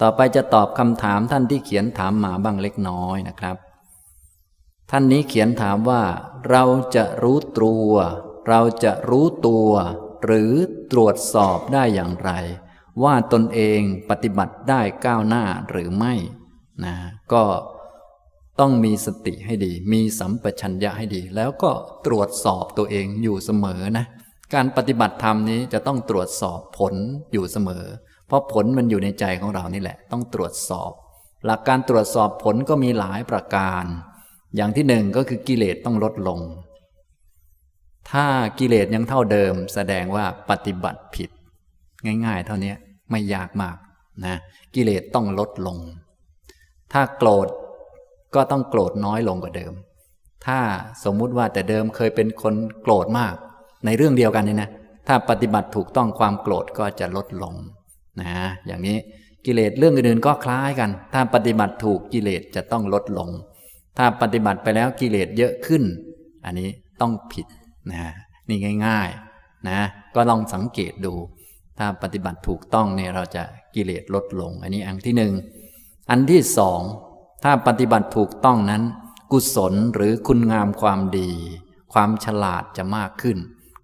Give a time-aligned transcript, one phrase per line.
[0.00, 3.56] ต่อไปจะตอบคำถามท่านที่เขียนถามมาบ้างเล็กน้อยนะครับ
[4.90, 6.02] ท่านนี้เขียนถามว่า
[6.50, 6.64] เรา
[6.96, 7.90] จะรู้ตัว
[8.48, 9.70] เราจะรู้ตัว
[10.24, 10.52] หรือ
[10.92, 12.30] ตรวจสอบได้อย่างไร
[13.02, 13.80] ว่าตนเอง
[14.10, 16.14] ปฏิบัติได้ก้าวหน้าหรือไม่
[16.84, 16.94] นะ
[17.32, 17.44] ก็
[18.60, 21.70] ต้องมีสติให้ดี มีสัมปชัญญะให้ดี แล้วก็
[22.06, 24.06] ตรวจสอบตัวเองอยู่เสมอนะ
[24.54, 26.94] การปฏิบัติธรรมนี้จะต้องตรวจสอบผล
[27.32, 27.84] อยู่เสมอ
[28.28, 30.92] เพราะผลมันอยู่ในใจของเรานี่แหละ ต้องตรวจสอบ
[31.46, 33.84] หลักการตรวจสอบผลก็มีหลายประการ
[34.56, 36.40] อย่างที่หนึ่งก็คือกิเลสต้องลดลง
[38.10, 38.26] ถ้า
[38.58, 41.30] กิเลสยังเท่าเดิม แสดงว่าปฏิบัติผิด
[42.26, 42.74] ง่ายๆ เท่านี้
[43.10, 43.76] ไม่ยากมาก
[44.26, 44.36] นะ
[44.74, 45.78] กิเลสต้องลดลง
[46.92, 47.48] ถ้าโกรธ
[48.34, 49.72] ก็ต้องโกรธน้อยลงกว่าเดิม
[50.46, 50.60] ถ้า
[51.04, 53.34] สมมุติว่าแต่เดิมเคยเป็นคนโกรธมาก
[53.84, 54.70] ในเรื่องเดียวกันนี่นะ
[55.08, 57.54] ถ้าปฏิบัติถูกต้องความโกรธก็จะลดลง
[58.20, 58.32] นะ
[58.66, 58.96] อย่างนี้
[59.46, 63.28] กิเลสเรื่องอื่นๆก็คล้ายกัน ถ้าปฏิบัติถูกกิเลสจะต้องลดลง
[63.98, 65.82] ถ้าปฏิบัติไปแล้วกิเลสเยอะขึ้น
[66.44, 66.68] อันนี้
[67.00, 67.46] ต้องผิด
[67.90, 68.02] นะ
[68.48, 69.80] นี่ง่ายๆนะ
[70.14, 71.14] ก็ลองสังเกตดู
[71.78, 73.42] ถ้าปฏิบัติถูกต้องเนี่ยเราจะ
[73.74, 75.32] กิเลสลดลง อันนี้อันที่หนึ่ง
[76.10, 76.80] อันที่สอง
[77.44, 78.82] ถ้าปฏิบัติถูกต้องนั้น
[79.32, 81.30] กุศลหรือคุณงามความดี
[81.92, 83.38] ความฉลาดจะมากขึ้น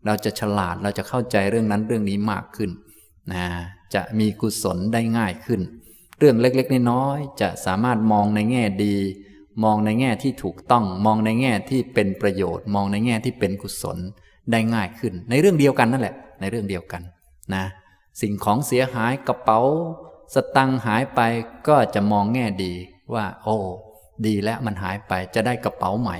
[0.06, 2.70] เราจะฉลาดเราจะเข้าใจเรื่องนั้นเรื่องนี้มากขึ้น
[3.32, 3.44] นะ
[3.94, 5.60] จะมีกุศลได้ง่ายขึ้น
[6.18, 8.96] เรื่องเล็กๆน้อยๆจะสามารถมองในแง่ดี
[9.64, 13.98] มองในแง่ที่ถูกต้อง มองในแง่ที่เป็นประโยชน์ มองในแง่ที่เป็นกุศล
[14.50, 17.02] ได้ง่ายขึ้น ในเรื่องเดียวกันนั่นแหละ ในเรื่องเดียวกัน
[17.54, 17.64] นะ
[18.20, 19.60] สิ่งของเสียหายกระเป๋า
[20.34, 21.20] สตังหายไป
[21.68, 22.72] ก็จะมองแง่ดี
[23.14, 23.56] ว่า โอ้
[24.26, 26.18] ดีแล้วมันหายไปจะได้กระเป๋าใหม่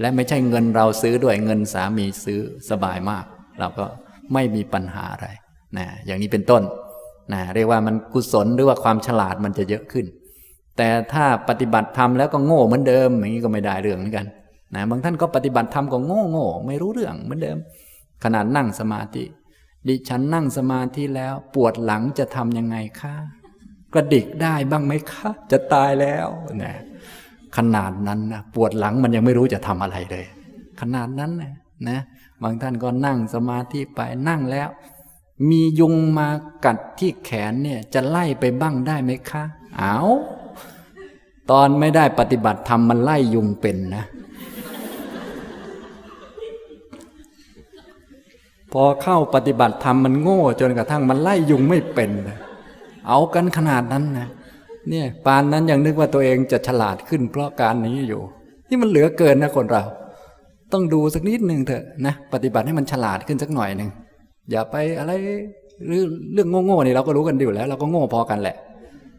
[0.00, 3.24] และไม่ใช่เงินเราซื้อด้วยเงินสามีซื้อสบายมาก
[3.60, 3.84] เราก็
[4.32, 5.28] ไม่มีปัญหาอะไร
[5.76, 6.62] นะอย่างนี้เป็นต้น
[7.32, 10.06] นะเรียกว่ามันกุศลหรือว่าความฉลาดมันจะเยอะขึ้น
[10.76, 14.26] แต่ถ้าปฏิบัติธรรมแล้วก็โง่เหมือนเดิม อย่างนี้ก็ไม่ได้เรื่องเหมือนกัน
[14.74, 17.58] นะบางท่านก็ปฏิบัติธรรมก็โง่โง่ไม่รู้เรื่องเหมือนเดิม
[18.24, 19.24] ขนาดนั่งสมาธิ
[19.88, 23.14] ดิฉันนั่งสมาธิแล้วปวดหลังจะทำยังไงคะ
[23.92, 26.26] กระดิกได้บ้างไหมคะ จะตายแล้ว
[26.62, 26.74] นะ
[27.56, 30.24] ขนาดนั้นนะปวดหลังมันยังไม่รู้จะทำอะไรเลย
[30.80, 31.52] ขนาดนั้นนะ
[31.88, 31.98] นะ
[32.42, 34.68] บางท่านก็นั่งสมาธิไปนั่งแล้ว
[35.48, 36.28] มียุงมา
[36.64, 39.42] กัดที่แขนเนี่ยจะไล่ไปบ้างได้ไหมคะ
[39.76, 39.96] เอา
[41.50, 44.04] ตอนไม่ได้ปฏิบัติธรรมมันไล่ยุงเป็นนะ
[48.72, 52.38] พอเข้าปฏิบัติธรรมมันโง่ จนกระทั่งมันไล่ยุงไม่เป็นนะ
[53.08, 54.28] เอากันขนาดนั้นนะ
[54.88, 58.22] เนี่ยปานนั้นยังนึกว่าตัวเองจะฉลาดขึ้น เพราะการนี้อยู่
[58.68, 59.82] นี่มันเหลือเกินนะคนเรา
[60.72, 63.90] ต้องดูสักนิดหนึ่งเถอะนะ ปฏิบัติให้มันฉลาดขึ้นสักหน่อยหนึ่ง
[64.50, 65.12] อย่าไปอะไร
[65.88, 68.56] เรื่องโง่ๆนี่เราก็รู้กันอยู่แล้ว เราก็โง่พอกันแหละ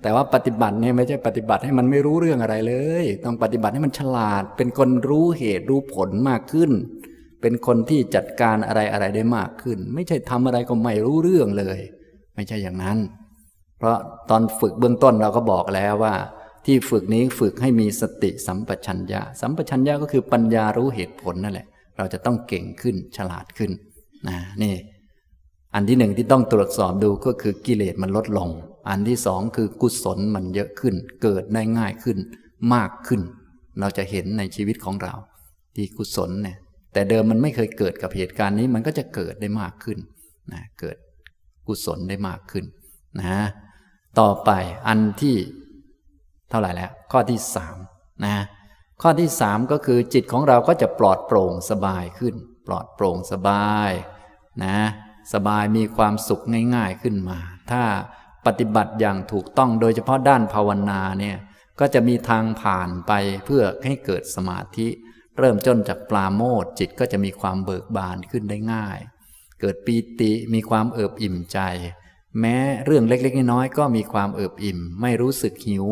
[0.01, 6.71] แต่ว่าปฏิบัติเนี่ยไม่ใช่ปฏิบัติให้มันไม่รู้เรื่องอะไรเลย ต้องปฏิบัติให้มันฉลาด เป็นคนรู้เหตุรู้ผลมากขึ้น
[7.41, 11.79] เป็นคนที่จัดการอะไรอะไรได้มากขึ้น ไม่ใช่ทำอะไรก็ไม่รู้เรื่องเลย
[12.35, 12.97] ไม่ใช่อย่างนั้น
[13.77, 13.97] เพราะ
[14.29, 16.13] ตอนฝึกเบื้องต้นเราก็บอกแล้วว่า
[16.65, 23.71] ที่ฝึกนี้ฝึกให้มีสติสัมปชัญญะสัมปชัญญะก็คือปัญญารู้เหตุผลนั่นแหละ เราจะต้องเก่งขึ้นฉลาดขึ้น
[24.27, 24.73] นะนี่
[25.75, 28.49] อันที่หนึ่งที่ต้องตรวจสอบดูก็คือกิเลสมันลดลง
[28.89, 32.17] อันที่สองคือกุศลมันเยอะขึ้น เกิดได้ง่ายขึ้น
[32.73, 33.21] มากขึ้น
[33.79, 35.13] เราจะเห็นในชีวิตของเรา
[35.75, 36.57] ที่กุศลเนี่ย
[36.93, 39.97] แต่เดิมมันไม่เคยเกิดกับเหตุการณ์นี้มันก็จะเกิดได้มากขึ้น
[40.53, 40.97] นะเกิด
[41.67, 42.65] กุศลได้มากขึ้น
[43.19, 43.27] นะ
[44.19, 44.51] ต่อไป
[44.87, 45.35] อันที่
[46.49, 47.77] เท่าไหร่แล้ว ข้อที่สาม
[48.25, 48.35] นะ
[49.01, 52.35] ข้อที่สามก็คือจิตของเราก็จะปลอดโปร่งสบายขึ้น
[52.67, 53.91] ปลอดโปร่งสบาย
[54.63, 54.77] นะ
[55.33, 56.43] สบายมีความสุข
[56.75, 57.39] ง่ายๆขึ้นมา
[57.71, 57.83] ถ้า
[58.45, 61.37] ปฏิบัติอย่างถูกต้องโดยเฉพาะด้านภาวนาเนี่ย
[61.79, 63.11] ก็จะมีทางผ่านไป
[63.45, 64.87] เพื่อให้เกิดสมาธิ
[65.37, 68.97] เริ่มจนจากปลาโมดจิตก็จะมีความเบิกบานขึ้นได้ง่าย
[69.59, 71.59] เกิดปีติมีความเอิบอิ่มใจ
[72.39, 75.85] แม้เรื่องเล็กๆน้อยๆก็มีความเอิบอิ่ม ไม่รู้สึกหิว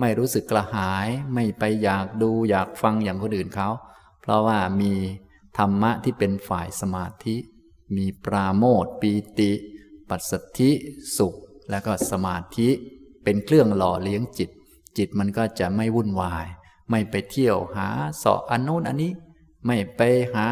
[0.00, 3.68] ไม่รู้สึกกระหาย ไม่ไปอยากดูอยากฟังอย่างคนอื่นเขา
[4.20, 4.92] เพราะว่ามี
[5.58, 7.36] ธรรมะที่เป็นฝ่ายสมาธิ
[7.96, 9.52] มีปราโมทปีติ
[10.08, 10.70] ปัสสธิ
[11.16, 11.34] สุข
[11.70, 12.68] แล้วก็สมาธิ
[13.24, 14.50] เป็นเครื่องหล่อเลี้ยงจิต
[14.98, 16.46] จิตมันก็จะไม่วุ่นวาย
[16.90, 17.88] ไม่ไปเที่ยวหา
[18.22, 19.12] สาะอันโน้นอันนี้
[19.66, 20.00] ไม่ไป
[20.34, 20.48] หา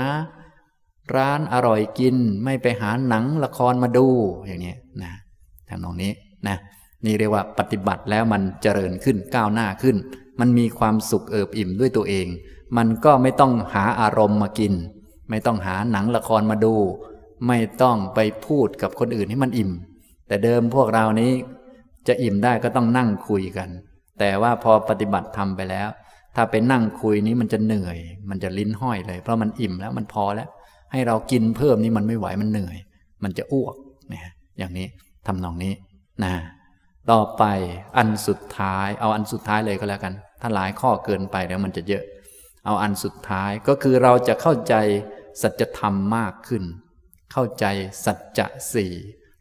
[1.15, 4.07] ร้านอร่อยกิน ไม่ไปหาหนังละครมาดู
[4.47, 5.13] อย่างนี้นะ
[5.69, 6.13] ทำนองนี้
[6.47, 6.57] นะ
[7.05, 9.97] นี่เรียกว่าปฏิบัติแล้วมันเจริญขึ้นก้าวหน้าขึ้น
[10.41, 12.27] มันมีความสุขเอิบอิ่มด้วยตัวเอง
[12.77, 14.73] มันก็ไม่ต้องหาอารมณ์มากิน
[15.31, 16.75] ไม่ต้องหาหนังละครมาดู
[17.47, 19.71] ไม่ต้องไปพูดกับคนอื่นให้มันอิ่ม
[20.29, 21.31] แต่เดิมพวกเรานี้
[22.09, 23.69] จะอิ่มได้ก็ต้องนั่งคุยกัน
[24.19, 25.89] แต่ว่าพอปฏิบัติทำไปแล้ว
[26.37, 27.99] ถ้าไปนั่งคุยนี้มันจะเหนื่อย
[28.31, 30.49] มันจะลิ้นห้อยเลย เพราะมันอิ่มแล้วมันพอแล้ว
[30.93, 32.77] ให้เรากินเพิ่มนี่มันไม่ไหวมันเหนื่อย
[33.23, 33.75] มันจะอ้วก
[34.09, 34.87] เนี่ยอย่างนี้
[35.27, 35.73] ทำนองนี้
[36.25, 36.35] นะ
[37.11, 37.45] ต่อไป
[37.97, 42.05] อันสุดท้าย เอาอันสุดท้ายเลยก็แล้วกัน ถ้าหลายข้อเกินไปแล้วมันจะเยอะ
[42.67, 44.75] เอาอันสุดท้ายก็คือเราจะเข้าใจ
[45.43, 46.63] สัจธรรมมากขึ้น
[47.35, 47.67] เข้าใจ
[48.05, 48.93] สัจจะสี่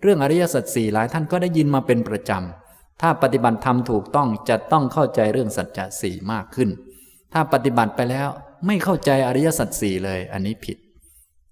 [0.02, 6.70] เรื่องอริยสัจสี่หลายท่านก็ได้ยินมาเป็นประจำ ถ้าปฏิบัติธรรมถูกต้องจะต้องเข้าใจเรื่องสัจจะสี่มากขึ้น
[7.34, 8.30] ถ้าปฏิบัติไปแล้ว
[8.68, 10.78] ไม่เข้าใจอริยสัจสี่เลย อันนี้ผิด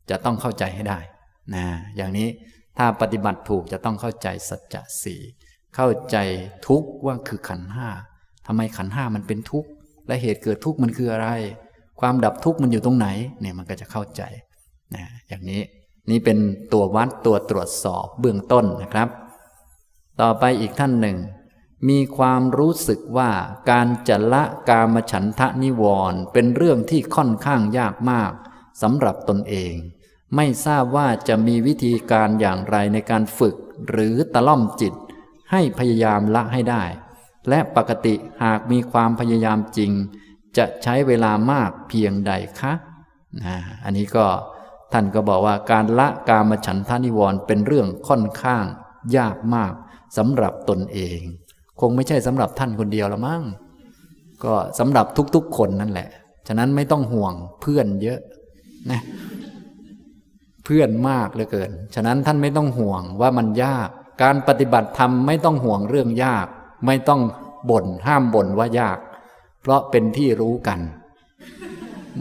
[0.10, 1.00] จะต้องเข้าใจให้ได้
[1.56, 1.66] นะ
[1.96, 2.28] อย่างนี้
[2.78, 5.20] ถ้าปฏิบัติถูกจะต้องเข้าใจสัจจะสี่
[5.76, 6.18] เข้าใจ
[6.68, 7.88] ทุกว่าคือขันห้า
[8.48, 9.70] ทำไมขันห้ามันเป็นทุกข์
[10.08, 11.28] และเหตุเกิดทุกข์มันคืออะไร
[12.02, 13.08] ความดับทุกข์มันอยู่ตรงไหน
[13.42, 14.22] เนี่ยมันก็จะเข้าใจ
[14.96, 15.62] นะอย่างนี้
[16.10, 16.38] นี่เป็น
[16.74, 19.10] ตัววัดตัวตรวจสอบเบื้องต้นนะครับ
[20.22, 21.18] ต่อไปอีกท่านหนึ่ง
[21.90, 23.32] มีความรู้สึกว่า
[23.72, 28.32] การจะละกามฉันทะนิวรณ์เป็นเรื่องที่ค่อนข้างยากมาก
[28.82, 29.74] สำหรับตนเอง
[30.36, 33.56] ไม่ทราบว่าจะมีวิธีการอย่างไรในการฝึก
[33.90, 34.94] หรือตะล่อมจิต
[35.52, 36.84] ให้พยายามละให้ได้
[37.50, 39.92] และปกติหากมีความพยายามจริง
[40.58, 42.74] จะใช้เวลามากเพียงใดคะ
[43.44, 44.26] นะอันนี้ก็
[44.94, 48.66] ท่านก็บอกว่าการละกามฉันทานิวรณ์เป็นเรื่องค่อนข้าง
[49.18, 49.74] ยากมาก
[50.18, 51.20] สำหรับตนเอง
[51.80, 53.44] คงไม่ใช่สำหรับท่านคนเดียวละมั้ง
[54.44, 55.06] ก็สำหรับ
[55.36, 56.10] ทุกๆคนนั่นแหละ
[56.48, 58.20] ฉะนั้นไม่ต้องห่วงเพื่อนเยอะ
[58.92, 59.02] นะ
[60.66, 63.90] เพื่อนมากเหลือเกิน ฉะนั้นท่านไม่ต้องห่วงว่ามันยาก
[64.24, 66.48] การปฏิบัติธรรมไม่ต้องห่วงเรื่องยาก
[66.86, 67.22] ไม่ต้อง
[67.70, 68.98] บ่นห้ามบ่นว่ายาก
[69.62, 70.80] เพราะเป็นที่รู้กัน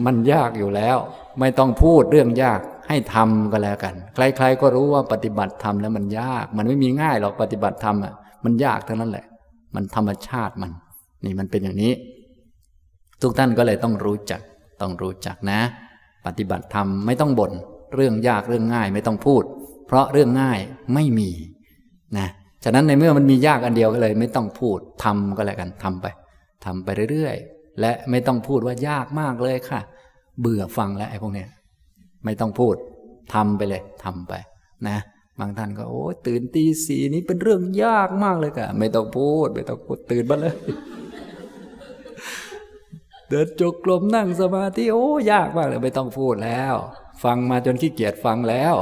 [0.05, 0.99] มันยากอยู่แล้ว
[1.41, 8.15] ไม่ต้องพูดเรื่องยากให้ทำก็แล้วกัน ใครๆก็รู้ว่าปฏิบัติธรรมแล้วมันยาก มันไม่มีง่ายหรอกปฏิบัติธรรมอะ
[8.45, 9.27] มันยากเท่านั้นแหละ
[9.75, 10.71] มันธรรมชาติมัน
[11.25, 11.93] นี่มันเป็นอย่างนี้
[13.23, 14.41] ทุกท่านก็เลยต้องรู้จัก
[14.81, 15.61] ต้องรู้จักนะ
[16.27, 17.53] ปฏิบัติธรรมไม่ต้องบน่น
[17.95, 19.43] เรื่องยากเรื่องง่ายไม่ต้องพูด
[19.87, 20.61] เพราะเรื่องง่าย
[20.95, 21.31] ไม่มี
[22.19, 22.29] นะ
[22.65, 26.07] ฉะนั้นในเมื่อมันมียากอันเดียวก็เลย ไม่ต้องพูดทำก็แล้วกันทำไป
[26.65, 29.81] ทำไปเรื่อยๆและไม่ต้องพูดว่ายากมากเลยค่ะ
[30.41, 31.49] เบื่อฟังแล้วไอ้พวกเนี้ย
[32.25, 32.75] ไม่ต้องพูด
[33.35, 34.33] ทำไปเลยทำไป
[34.89, 34.99] นะ
[35.41, 40.55] บางท่านก็โอ้ตื่นตีสีนี้เป็นเรื่องยากมากเลยค่ะไม่ต้องพูด ไม่ต้องพูดตื่นมาเลย
[43.29, 46.75] เดินจกกลมนั่งสมาธิโอ้ยากมากเลยไม่ต้องพูดแล้ว
[47.25, 48.75] ฟังมาจนขี้เกียจฟังแล้ว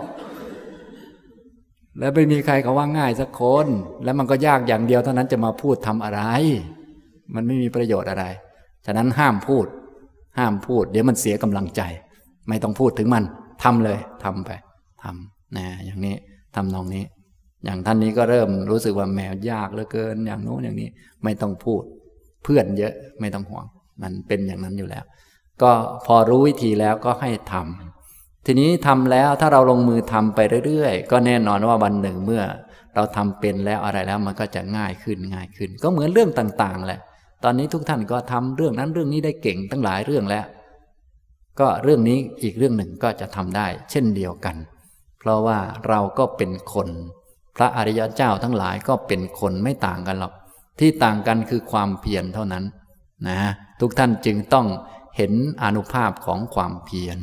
[1.98, 3.66] แล้วไม่มีใครเขาว่าง่ายสักคน
[4.04, 6.22] แล้วมันก็ยากอย่างเดียวเท่านั้นจะมาพูดทำอะไร
[7.34, 8.24] มันไม่มีประโยชน์อะไร
[8.86, 9.66] ฉะนั้นห้ามพูด
[10.38, 11.82] ห้ามพูด เดี๋ยวมันเสียกำลังใจ
[12.48, 13.24] ไม่ต้องพูดถึงมัน
[13.62, 14.50] ทำเลยทำไป
[15.02, 16.16] ทำนะอย่างนี้
[16.54, 17.04] ทำนองนี้
[17.64, 20.88] อย่างท่านนี้ก็เริ่มรู้สึกว่าแมวยากเหลือเกิน อย่างโน้นอย่างนี้
[21.24, 21.82] ไม่ต้องพูด
[22.44, 23.64] เพื่อนเยอะไม่ต้องห่วง
[24.02, 25.04] มันเป็นอย่างนั้นอยู่แล้ว
[25.62, 25.70] ก็
[26.06, 32.42] พอรู้วิธีแล้วก็ให้ทำทีนี้ทำแล้วถ้าเราลงมือทำไปเรื่อยๆ ก็แน่นอนว่าวันหนึ่งเมื่อ
[32.94, 37.00] เราทำเป็นแล้วอะไรแล้วมันก็จะง่ายขึ้นง่ายขึ้น ก็เหมือนเรื่องต่างๆแหละ
[37.44, 40.44] ตอนนี้ทุกท่านก็ทำเรื่องนั้นเรื่องนี้ได้เก่งตั้งหลายเรื่องแล้ว
[41.60, 44.56] ก็เรื่องนี้อีกเรื่องหนึ่งก็จะทำได้ เช่นเดียวกัน
[45.18, 45.58] เพราะว่า
[45.88, 46.88] เราก็เป็นคน
[47.56, 50.32] พระอริยเจ้าทั้งหลายก็เป็นคนไม่ต่างกันหรอก
[50.78, 52.64] ที่ต่างกันคือความเพียรเท่านั้น
[53.28, 53.38] นะ
[53.80, 54.66] ทุกท่านจึงต้อง
[55.16, 57.18] เห็นอนุภาพของความเพียร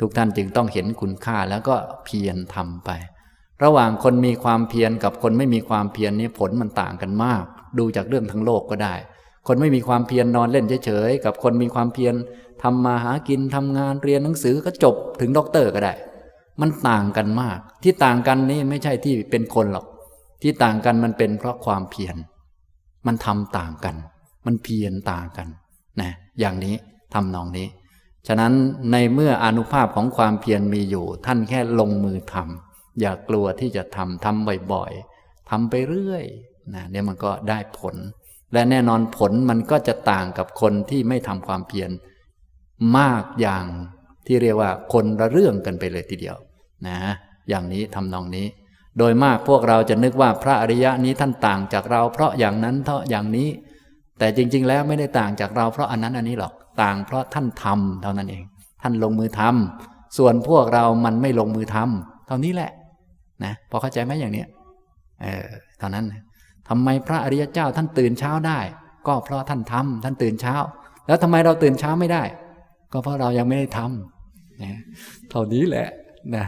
[0.00, 2.90] ทุกท่านจึงต้องเห็นคุณค่าแล้วก็เพียรทำไป
[3.64, 7.44] ระหว่างคนมีความเพียรกับคนไม่มีความเพียรนี้ผลมันต่างกันมาก
[7.78, 8.94] ดูจากเรื่องทั้งโลกก็ได้
[9.46, 12.14] คนไม่มีความเพียรนอนเล่นเฉยๆกับคนมีความเพียร
[12.62, 15.94] ทำมาหากินทำงานเรียนหนังสือก็จบถึงด็อกเตอร์ก็ได้
[16.60, 19.86] มันต่างกันมาก ที่ต่างกันนี้ไม่ใช่ที่เป็นคนหรอก
[20.42, 22.16] ที่ต่างกันมันเป็นเพราะความเพียร
[23.06, 23.96] มันทำต่างกัน
[24.46, 25.48] มันเพียรต่างกัน
[26.00, 26.74] นะอย่างนี้
[27.14, 27.66] ทำนองนี้
[28.26, 28.52] ฉะนั้น
[28.92, 36.24] ในเมื่ออนุภาพของความเพียรมีอยู่ ท่านแค่ลงมือทำอย่ากลัวที่จะทำทำบ่อยๆทำไปเรื่อย
[36.74, 37.94] นะเนี่ยมันก็ได้ผล
[38.54, 41.90] และแน่นอนผลมันก็จะต่างกับคนที่ไม่ทำความเพียร
[42.98, 43.64] มากอย่าง
[44.26, 46.36] ที่เรียกว่าคนละเรื่องกันไปเลยทีเดียว
[46.86, 46.98] นะ
[47.48, 48.46] อย่างนี้ทำนองนี้
[48.98, 53.48] โดยมากพวกเราจะนึกว่าพระอริยะนี้ท่านต่างจากเรา เพราะอย่างนั้นเพราะอย่างนี้
[54.18, 58.44] แต่จริง ๆ แล้วไม่ได้ต่างจากเราเพราะอันนั้นอันนี้หรอกต่างเพราะท่านทำเท่านั้นเอง
[58.82, 62.70] ท่านลงมือทำส่วนพวกเรามันไม่ลงมือทำเท่านี้แหละ
[63.44, 64.48] นะพอเข้าใจไหมอย่างเนี้ย
[65.22, 65.46] เออ
[65.78, 66.04] เท่านั้น
[66.68, 68.60] ทำไมพระอริยเจ้าท่านตื่นเช้าได้
[69.06, 70.54] ก็เพราะท่านทำท่านตื่นเช้า
[71.06, 72.22] แล้วทำไมเราตื่นเช้าไม่ได้
[72.92, 74.80] ก็เพราะเรายังไม่ได้ทำนะ
[75.30, 75.88] เท่านี้แหละ
[76.34, 76.44] นะ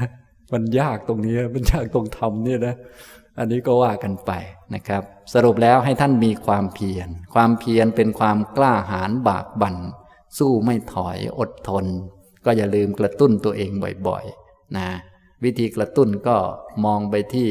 [0.52, 2.74] มันยากตรงนี้มันยากตรงทำเนี่ยนะ
[3.38, 4.32] อันนี้ก็ว่ากันไป
[4.74, 5.02] นะครับ
[5.34, 9.76] สรุปแล้วให้ท่านมีความเพียร ความเพียรเป็นความกล้าหาญบากบัน่น
[10.38, 11.84] สู้ไม่ถอยอดทน
[12.44, 13.70] ก็อย่าลืมกระตุ้นตัวเอง
[14.08, 14.88] บ่อยๆนะ
[15.44, 16.36] วิธีกระตุ้นก็
[16.84, 17.48] มองไปที่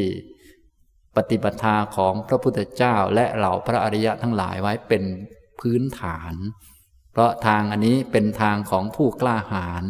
[1.16, 5.04] ปฏิปทาของพระพุทธเจ้าและเหล่าพระอริยะทั้งหลายไว้เป็น
[5.60, 6.34] พื้นฐาน
[7.12, 9.84] เพราะทางอันนี้เป็นทางของผู้กล้าหาญ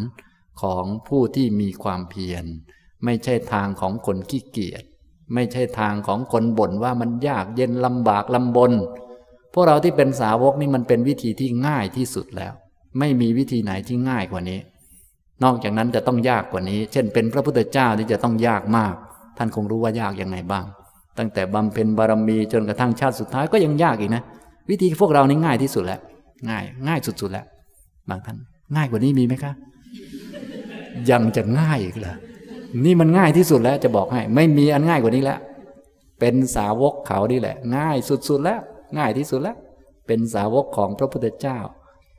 [0.62, 2.46] ของผู้ที่มีความเพียร
[3.05, 4.84] ไม่ใช่ทางของคนขี้เกียจ
[5.34, 8.72] ไม่ใช่ทางของคนบ่นว่ามันยากเย็นลำบากลำบน
[9.53, 12.53] พวกเราที่เป็นสาวกนี่มันเป็นวิธีที่ง่ายที่สุดแล้ว
[13.00, 14.60] ไม่มีวิธีไหนที่ง่ายกว่านี้
[15.44, 18.96] นอกจากนั้นจะต้องยากกว่านี้ เช่นเป็นพระพุทธเจ้าที่จะต้องยากมาก
[19.38, 20.65] ท่านคงรู้ว่ายากยังไงบ้าง
[21.18, 24.24] ตั้งแต่บำเพ็ญบารมีจนกระทั่งชาติสุดท้ายก็ยังยากอีกนะ
[24.70, 26.00] วิธีพวกเรานี่ง่ายที่สุดแล้ว
[26.50, 27.46] ง่าย ง่ายสุดๆแล้ว
[28.10, 28.38] บางท่าน
[28.76, 29.52] ง่ายกว่านี้มีไหมคะ
[31.12, 32.16] ยังจะง่ายอีกเหรอ
[32.86, 35.40] นี่มันง่ายที่สุดแล้วจะบอกให้ ไม่มีอันง่ายกว่านี้แล้ว
[36.20, 38.60] เป็นสาวกเขานี่แหละ ง่ายสุดๆแล้ว
[38.98, 39.58] ง่ายที่สุดแล้ว
[40.08, 41.60] เป็นสาวกของพระพุทธเจ้า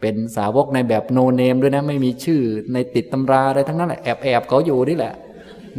[0.01, 2.41] เป็นสาวกในแบบโนเนมด้วยนะ ไม่มีชื่อ
[2.73, 5.13] ในติดตำราอะไรทั้งนั้นแหละแอบแอบเขาอยู่นี่แหละ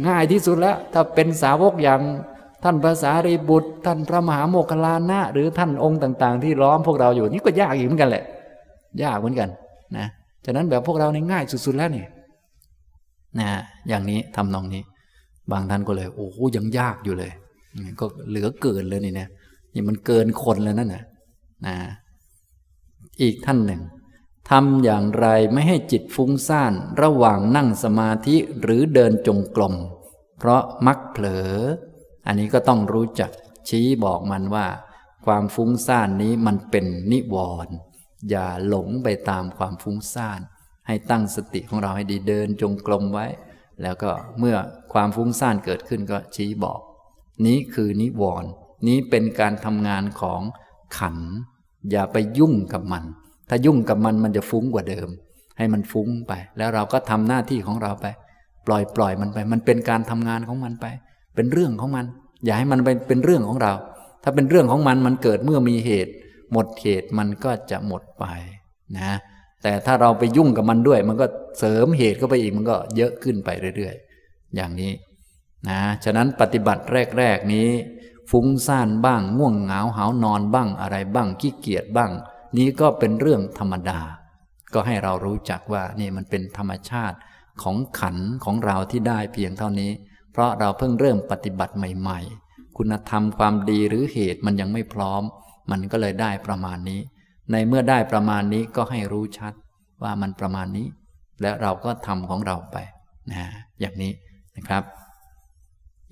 [0.06, 2.00] ง่ายที่สุดแล้ว ถ้าเป็นสาวกอย่าง
[2.62, 8.24] ท่านภาษารีบุตร ท่านพระมหาโมคคลานะ หรือท่านองค์ต่าง ๆ ที่ล้อมพวกเราอยู่นี่ก็ยากอีกเหมือนกันแหละ
[9.02, 9.48] ยากเหมือนกัน
[9.96, 10.06] นะ
[10.44, 12.06] ฉะนั้นแบบพวกเรานี่ง่ายสุด ๆ แล้วเนี่ย
[13.40, 13.48] นะ
[13.88, 14.82] อย่างนี้ทำนองนี้
[15.52, 17.32] บางท่านก็เลย โอ้โหยังยากอยู่เลย
[18.00, 19.28] ก็เหลือเกินเลยนี่เนี่ย
[19.74, 21.02] นี่มันเกินคนแล้วนั่นนะ
[21.66, 21.76] นะ
[23.22, 23.82] อีกท่านหนึ่ง
[24.50, 26.72] ทำอย่างไรไม่ให้จิตฟุ้งซ่าน
[27.02, 29.74] ระหว่างนั่งสมาธิหรือเดินจงกรม
[30.38, 31.54] เพราะมักเผลอ
[32.28, 33.30] อันนี้ก็ต้องรู้จัก
[33.68, 34.66] ชี้บอกมันว่า
[35.26, 37.74] ความฟุ้งซ่านนี้มันเป็นนิวรณ์
[38.30, 40.40] อย่าหลงไปตามความฟุ้งซ่าน
[40.86, 43.26] ให้ตั้งสติของเราให้ดีเดินจงกรมไว้
[43.82, 44.56] แล้วก็เมื่อ
[44.92, 46.80] ความฟุ้งซ่านเกิดขึ้นก็ชี้บอก
[47.46, 48.50] นี้คือนิวรณ์
[48.88, 50.40] นี้เป็นการทำงานของ
[50.98, 51.16] ขัน
[51.90, 53.04] อย่าไปยุ่งกับมัน
[53.48, 55.08] ถ้ายุ่งกับมันมันจะฟุ้งกว่าเดิม
[55.58, 58.06] ให้มันฟุ้งไป แล้วเราก็ทำหน้าที่ของเราไป
[58.66, 60.86] ปล่อยปล่อยมันไป มันเป็นการทำงานของมันไป
[61.38, 62.06] เป็นเรื่องของมัน
[62.44, 63.72] อย่าให้มันเป็นเป็นเรื่องของเรา
[64.22, 66.12] ถ้าเป็นเรื่องของมันมันเกิดเมื่อมีเหตุ
[66.52, 68.24] หมดเหตุมันก็จะหมดไป
[68.98, 69.12] นะ
[69.62, 71.26] แต่ถ้าเราไปยุ่งกับมันด้วย มันก็
[71.58, 74.92] เสริมเหตุเข้าไปอีกมันก็เยอะขึ้นไปเรื่อยๆ อย่างนี้
[75.68, 76.82] นะฉะนั้นปฏิบัติ
[77.18, 77.68] แรกๆนี้
[78.30, 82.10] ฟุ้งซ่านบ้างง่วงเหงาหานอนบ้างอะไรบ้างขี้เกียจบ้าง
[82.56, 84.00] นี้ก็เป็นเรื่องธรรมดา
[84.74, 87.16] ก็ให้เรารู้จักว่านี่มันเป็นธรรมชาติ
[87.62, 89.90] ของขันของเราที่ได้เพียงเท่านี้
[90.32, 95.22] เพราะเราเพิ่งเริ่มปฏิบัติใหม่ ๆ คุณธรรมความดีหรือเหตุมันยังไม่พร้อม
[95.70, 97.00] มันก็เลยได้ประมาณนี้
[97.52, 99.52] ในเมื่อได้ประมาณนี้ก็ให้รู้ชัด
[100.02, 100.86] ว่ามันประมาณนี้
[101.40, 102.76] และเราก็ทำของเราไป
[103.30, 103.44] นะ
[103.80, 104.12] อย่างนี้
[104.56, 104.82] นะครับ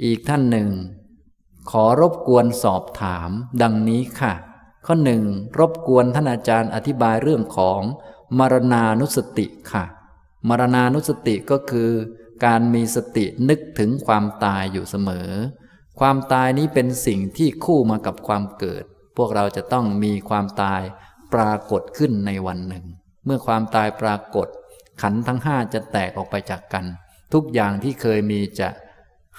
[0.04, 0.68] อีกท่านหนึ่ง
[1.70, 3.30] ขอรบกวนสอบถาม
[3.62, 4.34] ดังนี้ค่ะ
[4.86, 5.22] ข้อหนึ่ง
[5.58, 7.80] รบกวนท่านอาจารย์อธิบายเรื่องของ
[8.38, 9.84] มรณานุสติค่ะ
[10.48, 11.90] มรณานุสติก็คือ
[12.44, 15.30] การมีสตินึกถึงความตายอยู่เสมอ
[16.00, 18.84] ความตายนี้เป็นสิ่งที่คู่มากับความเกิด
[19.16, 20.82] พวกเราจะต้องมีความตาย
[21.34, 22.84] ปรากฏขึ้นในวันหนึ่ง
[23.24, 24.48] เมื่อความตายปรากฏ
[25.02, 26.84] ขันทั้งห้าจะแตกออกไปจากกัน
[27.32, 28.68] ทุกอย่างที่เคยมีจะ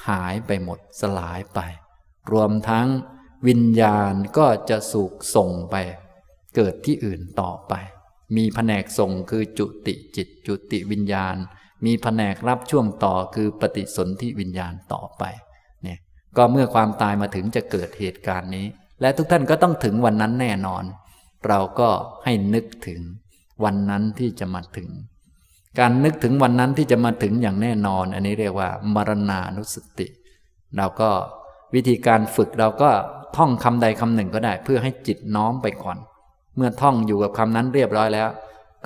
[0.07, 1.59] หายไปหมดสลายไป
[2.31, 2.87] รวมทั้ง
[3.47, 5.75] วิญญาณก็จะสูกส่งไป
[6.55, 7.73] เกิดที่อื่นต่อไป
[8.35, 11.35] มีแผนกส่งคือจุติจิต จุติวิญญาณ
[11.85, 15.23] มีแผนกรับช่วงต่อคือปฏิสนธิวิญญาณต่อไป
[15.83, 15.99] เนี่ย
[16.37, 18.65] ก็เมื่อความตายมาถึงจะเกิดเหตุการณ์นี้
[19.01, 20.83] และทุกท่านก็ต้องถึงวันนั้นแน่นอน
[21.47, 21.89] เราก็
[22.23, 23.01] ให้นึกถึง
[23.63, 24.89] วันนั้นที่จะมาถึง
[25.79, 30.07] การนึกถึงวันนั้นที่จะมาถึงอย่างแน่นอน อันนี้เรียกว่า มรณานุสติ
[30.77, 31.09] เราก็
[31.75, 32.91] วิธีการฝึกเราก็
[33.37, 35.97] ท่องคำใดคำหนึ่งก็ได้ เพื่อให้จิตน้อมไปก่อน
[36.55, 38.27] เมื่อท่องอยู่กับคำนั้นเรียบร้อยแล้ว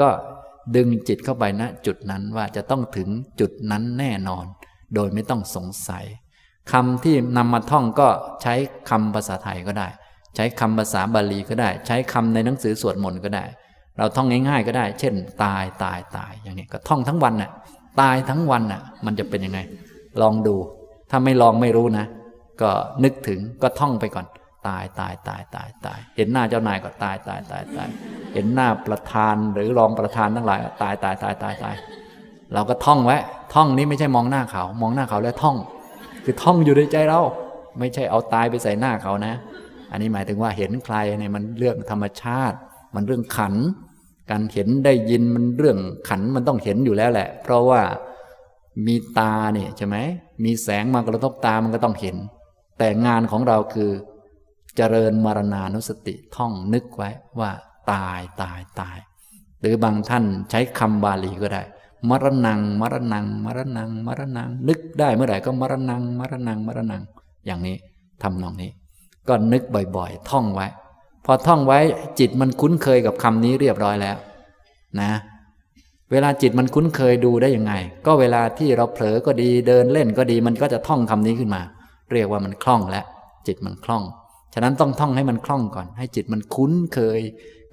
[0.02, 0.10] ก็
[0.76, 4.46] ดึงจิตเข้าไปณนะจุดนั้นว่าจะต้องถึงจุดนั้นแน่นอน
[4.96, 6.06] โดยไม่ต้องสงสัย
[6.72, 8.08] คำที่นำมาท่องก็
[8.42, 8.54] ใช้
[8.90, 9.88] คำภาษาไทยก็ได้
[10.36, 13.46] ใช้คำภาษาบาลีก็ได้ ใช้คำในหนังสือสวดมนต์ก็ได้
[13.98, 15.14] เราท่องง่ายๆก็ได้ เช่น
[15.44, 17.52] ตายตายตายอย่างนี้ก็ท่องทั้งวันน่ะ
[18.02, 19.60] ตายทั้งวันน่ะ มันจะเป็นยังไง
[20.22, 20.56] ลองดู
[21.10, 22.06] ถ้าไม่ลองไม่รู้นะ
[22.62, 22.70] ก็
[23.04, 24.26] นึกถึงก็ท่องไปก่อน
[24.68, 27.90] ตายตายตายตายตาย เห็นหน้าเจ้านายก็ตายตายตายตาย
[28.34, 31.76] เห็นหน้าประธานหรือรองประธานทั้งหลายตายตายตายตายตาย
[32.54, 33.18] เราก็ท่องไว้
[33.54, 35.56] ท่องนี้ไม่ใช่มองหน้าเขา มองหน้าเขาแล้วท่อง
[36.24, 37.22] คือท่องอยู่ในใจเรา
[37.80, 39.34] ไม่ใช่เอาตายไปใส่หน้าเขานะ
[39.92, 42.58] อันนี้หมายถึงว่าเห็นใครเนี่ยมันเรื่องธรรมชาติ
[42.96, 43.56] มันเรื่องขัน
[44.32, 45.78] การเห็นได้ยินมันเรื่อง
[46.10, 47.82] ขันมันต้องเห็นอยู่แล้วแหละ เพราะว่า
[48.88, 49.98] มีตาเนี่ยใช่ไหม
[50.44, 52.16] มีแสงมากระทบตามันก็ต้องเห็น
[52.80, 53.92] แต่งานของเราคือ
[54.78, 57.10] เจริญมรณานุสติท่องนึกไว้
[57.40, 57.52] ว่า
[57.92, 58.98] ตายตายตาย
[59.62, 61.64] หรือบางท่านใช้คำบาลีก็ได้
[62.10, 67.02] มรณัง มรณัง มรณัง มรณัง นึกได้เมื่อไหร่ก็มรณัง มรณัง มรณัง
[67.46, 67.76] อย่างนี้
[68.24, 68.72] ทำนองนี้
[69.28, 69.64] ก็นึก
[69.96, 70.68] บ่อยๆ ท่องไว้
[71.26, 71.80] พอท่องไว้
[72.20, 74.18] จิตมันคุ้นเคยกับคำนี้เรียบร้อยแล้ว
[75.02, 75.12] นะ
[76.12, 77.74] เวลาจิตมันคุ้นเคยดูได้ยังไง
[78.06, 81.62] ก็เวลาที่เราเผลอก็ดีเดินเล่นก็ดี มันก็จะท่องคำนี้ขึ้นมา
[82.12, 83.06] เรียกว่ามันคล่องแล้ว
[83.48, 84.04] จิตมันคล่อง
[84.54, 87.22] ฉะนั้นต้องท่องให้มันคล่องก่อน ให้จิตมันคุ้นเคย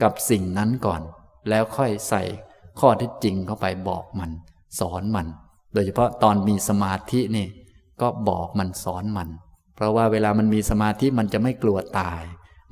[0.03, 1.01] กับสิ่งนั้นก่อน
[1.49, 2.23] แล้วค่อยใส่
[2.81, 4.31] ข้อที่จริงเข้าไปบอกมัน
[4.81, 5.27] สอนมัน
[5.75, 7.47] โดยเฉพาะตอนมีสมาธินี่
[8.01, 9.29] ก็บอกมันสอนมัน
[9.75, 12.23] เพราะว่าเวลามันมีสมาธิมันจะไม่กลัวตาย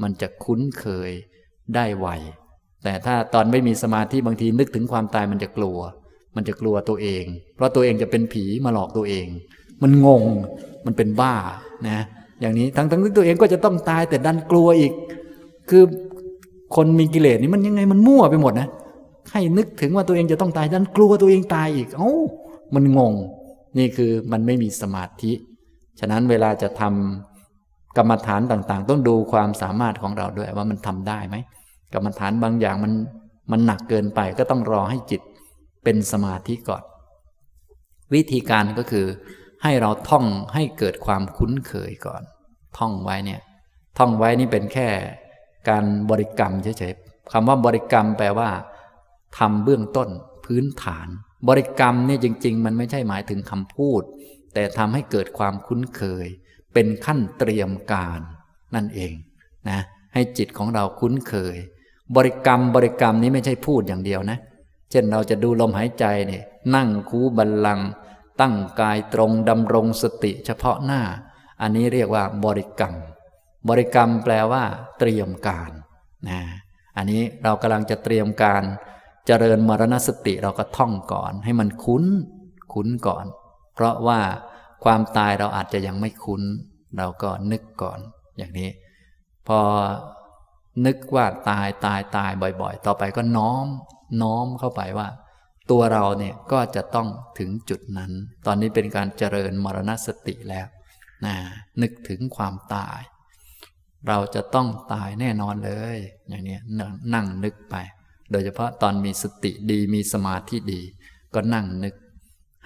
[0.02, 1.10] มันจะคุ้นเคย
[1.74, 2.08] ได้ไว
[2.84, 5.78] แต่ถ้าตอนไม่มีสมาธิบางทีนึกถึงความตายมันจะกลัว
[6.36, 9.26] มันจะกลัวตัวเอง เพราะตัวเองจะเป็นผีมาหลอกตัวเอง
[9.82, 10.24] มันงง
[10.86, 11.34] มันเป็นบ้า
[11.88, 12.00] นะ
[12.40, 14.92] อย่างนี้ทั้งทั้งที่ตัวเองก็จะต้องตายแต่ดันกลัวอีก
[15.70, 15.82] คือ
[16.76, 18.68] คนมีกิเลสนี่มันยังไงมันมั่วไปหมดนะ
[19.32, 22.10] ให้นึกถึงว่าตัวเองจะต้องตายดันกลัวตัวเองตายอีก เอ้า
[22.74, 23.14] มันงง
[23.78, 25.32] นี่คือมันไม่มีสมาธิ
[26.00, 31.36] ฉะนั้นเวลาจะทำกรรมฐานต่างๆ ต้องดูความสามารถของเราด้วยว่ามันทำได้ไหม
[31.94, 32.92] กรรมฐานบางอย่างมัน
[33.50, 35.20] มันหนักเกินไปก็ต้องรอให้จิต
[35.84, 36.82] เป็นสมาธิก่อน
[38.14, 39.06] วิธีการก็คือ
[39.62, 42.22] ให้เราท่องให้เกิดความคุ้นเคยก่อน
[42.78, 43.40] ท่องไว้เนี่ย
[43.98, 44.88] ท่องไว้นี่เป็นแค่
[45.68, 48.50] การบริกรรมเฉยๆคำว่าบริกรรมแปลว่า
[49.38, 50.08] ทำเบื้องต้น
[50.44, 51.08] พื้นฐาน
[51.48, 54.02] บริกรรมเนี่ยจริง ๆ มันไม่ใช่หมายถึงคำพูด
[54.54, 56.26] แต่ทำให้เกิดความคุ้นเคย
[56.72, 58.20] เป็นขั้นเตรียมการ
[58.74, 59.12] นั่นเอง
[59.68, 59.80] นะ
[60.14, 61.56] ให้จิตของเราคุ้นเคย
[62.16, 64.38] บริกรรมบริกรรมนี้ไม่ใช่พูดอย่างเดียวนะ
[64.90, 66.42] เช่นเราจะดูลมหายใจเนี่ย
[66.74, 67.80] นั่งคูบัลลัง
[68.40, 71.02] ตั้งกายตรงดำรงสติเฉพาะหน้า
[71.60, 72.94] อันนี้เรียกว่าบริกรรม
[73.68, 74.64] บริกรรมแปลว่า
[74.98, 75.70] เตรียมการ
[76.28, 76.40] นะ
[76.96, 78.62] อันนี้เรากำลังจะเตรียมการ
[79.26, 82.04] เจริญมรณสติเราก็ท่องก่อน ให้มันคุ้น
[82.72, 83.24] คุ้นก่อน
[83.74, 84.20] เพราะว่า
[84.84, 86.42] ความตายเราอาจจะยังไม่คุ้น
[86.98, 87.98] เราก็นึกก่อน
[88.38, 88.70] อย่างนี้
[89.48, 89.60] พอ
[90.86, 93.66] นึกว่าตายตายตายบ่อย ๆ ต่อไปก็น้อม
[94.22, 95.08] น้อมเข้าไปว่า
[95.70, 98.12] ตัวเราเนี่ยก็จะต้องถึงจุดนั้น
[98.46, 100.66] ตอนนี้เป็นการเจริญมรณสติแล้ว
[101.26, 101.34] นะ
[101.82, 103.00] นึกถึงความตาย
[104.08, 105.98] เราจะต้องตายแน่นอนเลย
[106.28, 106.58] อย่างนี้
[107.14, 107.74] นั่งนึกไป
[108.30, 110.80] โดยเฉพาะตอนมีสติดีมีสมาธิดี
[111.34, 111.94] ก็นั่งนึก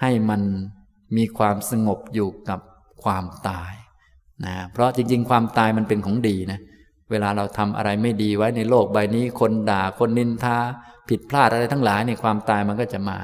[0.01, 0.41] ให้มัน
[1.17, 2.59] มีความสงบอยู่กับ
[3.03, 3.73] ความตาย
[4.45, 6.59] นะเพราะจริง ๆ ความตายมันเป็นของดีนะ
[7.11, 10.57] เวลาเราทำอะไรไม่ดีไว้ในโลกใบนี้ คนด่าคนนินทา
[11.09, 13.17] ผิดพลาดอะไรทั้งหลายในความตายมันก็จะมา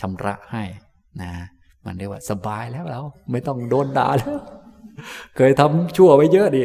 [0.00, 0.64] ชำระให้
[1.22, 1.32] นะ
[1.84, 3.00] มันเรียกว่าสบายแล้วเรา
[3.30, 4.36] ไม่ต้องโดนด่าแล้ว
[5.36, 6.64] เคยทำชั่วไว้เยอะดิ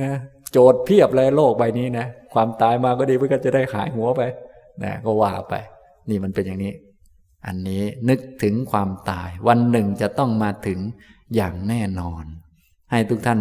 [0.00, 0.12] นะ
[0.52, 4.22] โจทย์เพียบเลยโลกใบนี้นะความตายมาก็ดีเพื่อจะได้หายหัวไป
[4.84, 5.54] นะก็ว่าไป
[6.08, 6.72] นี่มันเป็นอย่างนี้
[7.46, 10.78] อันนี้นึกถึงความตาย วันหนึ่งจะต้องมาถึง
[11.34, 12.24] อย่างแน่นอน
[12.90, 13.40] ให้ทุกท่าน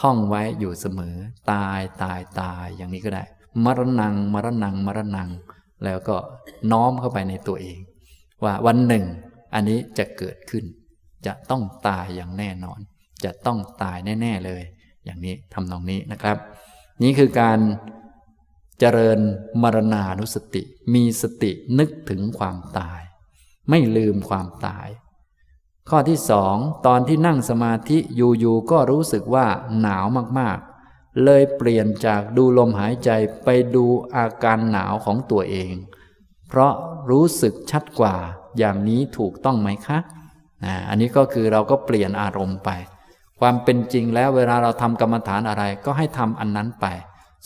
[0.00, 1.16] ท่องไว้อยู่เสมอ
[1.52, 3.24] ตายตายตายอย่างนี้ก็ได้
[3.64, 5.28] มรณงมรณงมรณง
[5.84, 6.16] แล้วก็
[6.72, 7.78] น้อมเข้าไปในตัวเอง
[8.44, 9.04] ว่าวันหนึ่ง
[9.54, 10.64] อันนี้จะเกิดขึ้น
[11.26, 12.78] จะต้องตายอย่างแน่นอน
[13.24, 14.62] จะต้องตายแน่ ๆเลย
[15.04, 16.36] อย่างนี้ทำนองนี้นะครับ
[17.02, 17.58] นี่คือการ
[18.80, 19.18] เจริญ
[19.62, 20.62] มรณานุสติ
[20.94, 23.00] มีสตินึกถึงความตาย
[23.70, 24.88] ไม่ลืมความตาย
[25.90, 29.46] ข้อที่สองตอนที่นั่งสมาธิอยู่ๆก็รู้สึกว่า
[29.80, 30.06] หนาว
[30.38, 33.10] มากๆ เลยเปลี่ยนจากดูลมหายใจ
[33.44, 33.84] ไปดู
[34.16, 35.72] อาการหนาวของตัวเอง
[36.48, 36.72] เพราะ
[37.10, 38.14] รู้สึกชัดกว่า
[38.58, 39.98] อย่างนี้ถูกต้องไหมคะ
[40.88, 42.70] อันนี้ก็คือเราก็เปลี่ยนอารมณ์ไป
[43.40, 46.86] ความเป็นจริงแล้วเวลาเราทำกรรมฐานอะไรก็ให้ทำอันนั้นไป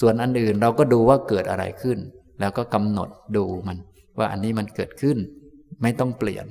[0.00, 1.98] ส่วนอันอื่นเราก็ดูว่าเกิดอะไรขึ้น
[2.40, 3.78] แล้วก็กำหนดดูมัน
[4.18, 5.18] ว่าอันนี้มันเกิดขึ้น
[5.82, 6.46] ไม่ต้องเปลี่ยน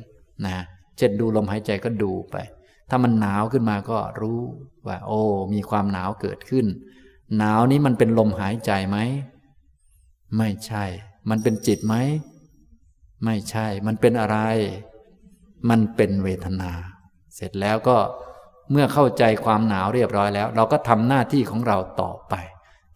[0.46, 0.66] นะ
[1.00, 2.36] เช่นดูลมหายใจก็ดูไป
[2.90, 4.42] ถ้ามันหนาวขึ้นมาก็รู้
[4.88, 5.22] ว่า โอ้
[5.54, 6.66] มีความหนาวเกิดขึ้น
[7.38, 8.98] หนาวนี้มันเป็นลมหายใจไหม
[10.38, 10.86] ไม่ใช่
[11.30, 11.96] มันเป็นจิตไหม
[13.26, 14.38] ไม่ใช่ มันเป็นอะไร
[15.70, 16.72] มันเป็นเวทนา
[17.36, 17.98] เสร็จแล้วก็
[18.72, 22.34] เมื่อเข้าใจความหนาวเรียบร้อยแล้ว เราก็ทำหน้าที่ของเราต่อไป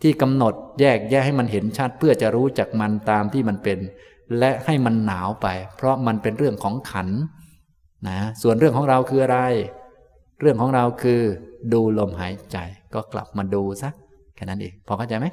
[0.02, 3.80] ที่กำหนดแยกแยกให้มันเห็นชัดเพื่อจะรู้จักมันตามที่มันเป็น
[4.40, 7.10] และให้มันหนาวไป เพราะมันเป็นเรื่องของขัน
[8.08, 9.40] นะส่วนเรื่องของเราคืออะไร
[10.42, 11.22] เรื่องของเราคือ
[11.74, 12.58] ดูลมหายใจ
[12.94, 13.94] ก็กลับมาดูสัก
[14.36, 15.28] แค่นั้นเองพอเข้าใจไหม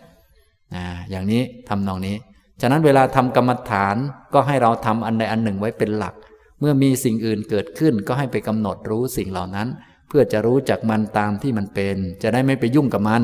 [0.74, 2.16] อ่าอย่างนี้ทำนองนี้
[2.60, 3.96] ฉะนั้นเวลาทำกรรมฐาน
[4.34, 6.14] ก็ให้เราทำอันใดอันหนึ่งไว้เป็นหลัก
[6.60, 9.68] เมื่อมีสิ่งอื่นเกิดขึ้นก็ให้ไปกำหนดรู้สิ่งเหล่านั้น
[10.08, 13.22] เพื่อจะรู้จักมันตามที่มันเป็น จะได้ไม่ไปยุ่งกับมัน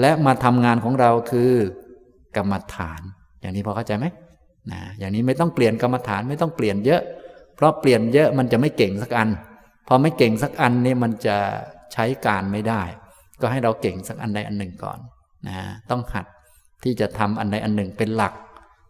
[0.00, 1.52] และมาทำงานของเราคือ
[2.36, 3.00] กรรมฐาน
[3.40, 4.06] อย่างนี้พอเข้าใจไหม
[4.70, 7.02] นะอย่างนี้ไม่ต้องเปลี่ยนกรรมฐานไม่ต้องเปลี่ยนเยอะ
[7.60, 9.28] เพราะเปลี่ยนเยอะมันจะไม่เก่งสักอัน
[9.88, 11.36] พอไม่เก่งสักอันนี่มันจะ
[11.92, 12.82] ใช้การไม่ได้
[13.40, 14.98] ก็ให้เราเก่งสักอันใดอันหนึ่งก่อน
[15.46, 15.56] นะ
[15.90, 16.26] ต้องหัด
[16.84, 18.32] ที่จะทำอันใดอันหนึ่งเป็นหลัก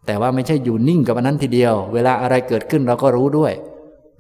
[0.06, 3.52] แต่ว่าไม่ใช่อยู่นิ่งกับอันนั้นทีเดียว เวลาอะไรเกิดขึ้นเราก็รู้ด้วย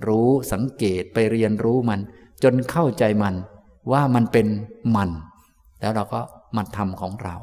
[0.08, 2.00] รู้สังเกตไปเรียนรู้มัน
[2.42, 3.34] จนเข้าใจมัน
[3.92, 4.46] ว่ามันเป็น
[4.96, 5.10] มัน
[5.80, 6.20] แล้วเราก็
[6.56, 7.34] มาทำของเรา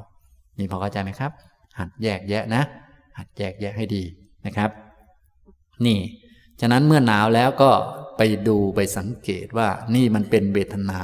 [0.57, 1.31] นี่พอเข้าใจไหมครับ
[1.79, 2.63] หัดแยกแยะนะ
[3.17, 4.03] หัดแยกแยะให้ดี
[4.45, 4.69] นะครับ
[5.85, 5.99] นี่
[6.61, 7.71] ฉะนั้นเมื่อหนาวแล้วก็
[8.17, 11.01] ไปดูไปสังเกตว่านี่มันเป็นเวทนา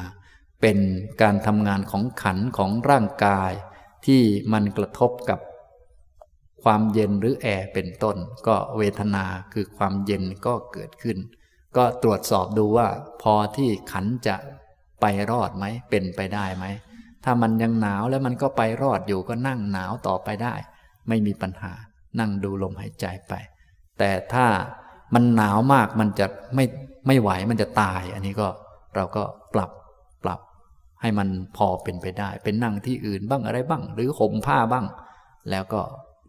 [0.62, 0.78] เป็น
[1.22, 3.52] การทำงานของขันของร่างกาย
[4.06, 4.22] ที่
[4.54, 5.40] มันกระทบกับ
[6.64, 11.18] ความเย็นหรือแอร์เป็นต้น ก็เวทนาคือความเย็นก็เกิดขึ้น
[11.78, 12.88] ก็ตรวจสอบดูว่า
[13.22, 14.36] พอที่ขันจะ
[15.02, 16.66] ไปรอดไหมเป็นไปได้ไหม
[17.24, 20.56] ถ้ามันยังหนาวแล้วมันก็ไปรอดอยู่ก็นั่งหนาวต่อไปได้
[21.08, 21.74] ไม่มีปัญหา
[22.20, 23.34] นั่งดูลมหายใจไป
[24.00, 24.46] แต่ถ้า
[25.14, 26.66] มันหนาวมากมันจะไม่
[27.08, 28.48] ไม่ไหวมันจะตาย อันนี้ก็
[28.96, 29.24] เราก็
[29.54, 29.72] ปรับ
[30.24, 30.40] ปรับ
[31.02, 34.86] ให้มันพอเป็นไปได้ เป็นนั่งที่อื่นบ้างอะไรบ้าง หรือห่มผ้าบ้าง
[35.50, 35.82] แล้วก็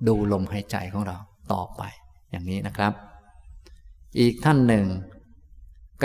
[0.06, 1.16] ดูลมหายใจของเรา
[1.52, 1.82] ต่อไป
[2.30, 2.92] อย่างนี้นะครับ
[4.20, 4.86] อีกท่านหนึ่ง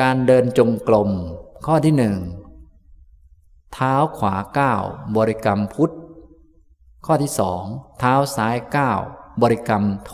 [0.01, 1.09] การเดินจงกรม
[1.65, 2.15] ข้อที่หนึ่ง
[3.73, 4.83] เท้าขวาก้าว
[5.17, 5.93] บริกรรมพุทธ
[7.05, 7.63] ข้อที่สอง
[7.99, 8.99] เท้าซ้ายก้าว
[9.41, 10.13] บริกรรมโท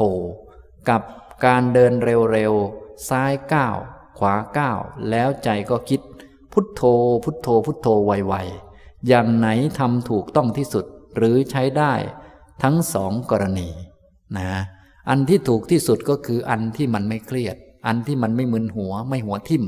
[0.90, 1.02] กับ
[1.46, 3.78] การเดินเร็วๆ ซ้ายก้าว
[4.18, 6.02] ขวาก้าวแล้วใจก็คิด
[6.52, 6.82] พุทโธ
[7.24, 9.48] พุทโธ พุทโธไวๆ อย่างไหน
[9.80, 11.94] ทำถูกต้องที่สุดหรือใช้ได้
[12.64, 13.70] ทั้งสองกรณี
[14.38, 14.50] นะ
[15.10, 17.56] อันที่ถูกที่สุดก็คืออันที่มันไม่เครียด
[17.88, 19.64] อันที่มันไม่มึนหัวไม่หัวทิ่ม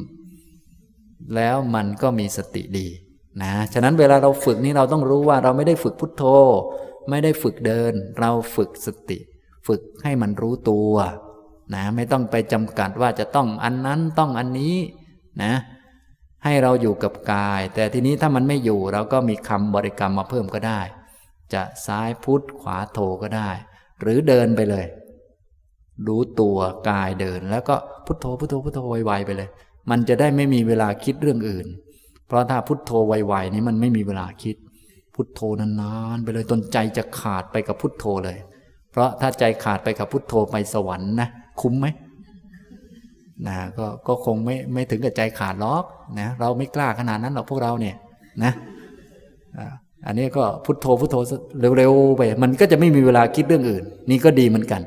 [1.36, 2.88] แล้วมันก็มีสติดี
[3.42, 6.24] นะฉะนั้นเวลาเราฝึกนี้เราต้องรู้ว่าเราไม่ได้ฝึกพุทโธ
[7.10, 9.20] ไม่ได้ฝึกเดิน เราฝึกสติ
[9.68, 10.94] ฝึกให้มันรู้ตัว
[11.74, 14.76] นะไม่ต้องไปจำกัดว่าจะต้องอันนั้นต้องอันนี้
[15.44, 15.54] นะ
[16.44, 20.82] ให้เราอยู่กับกาย แต่ทีนี้ถ้ามันไม่อยู่เราก็มีคำบริกรรมมาเพิ่มก็ได้
[21.54, 23.50] จะซ้ายพุทธขวาโถก็ได้
[24.02, 24.86] หรือเดินไปเลย
[26.08, 26.58] รู้ตัว
[26.90, 27.76] กายเดิน แล้วก็
[28.06, 29.50] พุทโธพุทโธพุทโธไวๆไปเลย
[29.90, 31.68] มันจะได้ไม่มีเวลาคิดเรื่องอื่น
[32.28, 34.56] เพราะถ้าพุทโธไวๆนี้มันไม่มีเวลาคิด
[35.16, 38.38] พุทโธนานๆไปเลยตนใจจะขาดไปกับพุทโธเลย
[38.92, 41.30] เพราะถ้าใจขาดไปกับพุทโธไปสวรรค์นะ
[41.62, 41.88] คุ้มไหม
[43.48, 45.84] นะก็ก็คงไม่ไม่ถึงกับใจขาดล็อก
[46.20, 47.96] นะเราไม่กล้าขนาดนั้นหรอกพวกเราเนี่ย
[48.44, 48.52] นะ
[50.06, 51.16] อันนี้ก็พุทโธพุทโธ
[51.78, 54.82] เร็วๆไป มันก็จะไม่มีเวลาคิดเรื่องอื่น นี่ก็ดีเหมือนกัน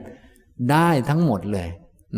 [0.71, 1.69] ได้ทั้งหมดเลย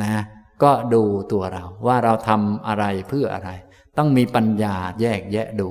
[0.03, 0.23] นะ
[0.63, 3.51] ก็ดูตัวเราว่าเราทำอะไรเพื่ออะไร
[3.99, 5.69] ต้องมีปัญญาแยกแยะดู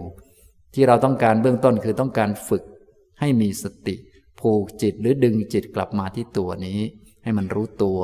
[0.73, 2.63] ที่เราต้องการเบื้องต้นคือต้องการฝึก
[3.19, 3.95] ให้มีสติ
[4.39, 6.79] ผูกจิตหรือดึงจิตกลับมาที่ตัวนี้
[7.23, 7.99] ให้มันรู้ตัว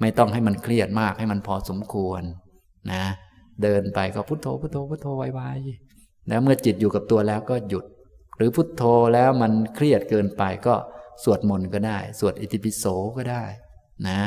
[0.00, 2.22] ไม่ต้องให้มันเครียดมากให้มันพอสมควร
[2.92, 3.04] นะ
[3.62, 7.84] เดินไปก็พุโทโธพุโทโธพุโทโธไวๆแล้วเมื่อจิตอยู่กับตัวแล้วก็หยุด
[8.36, 8.82] หรือพุโทโธ
[9.14, 10.74] แล้วมันเครียดเกินไปก็
[11.24, 12.84] สวดมนต์ก็ได้ สวดอิติปิโส
[13.16, 13.44] ก็ได้
[14.08, 14.18] นะ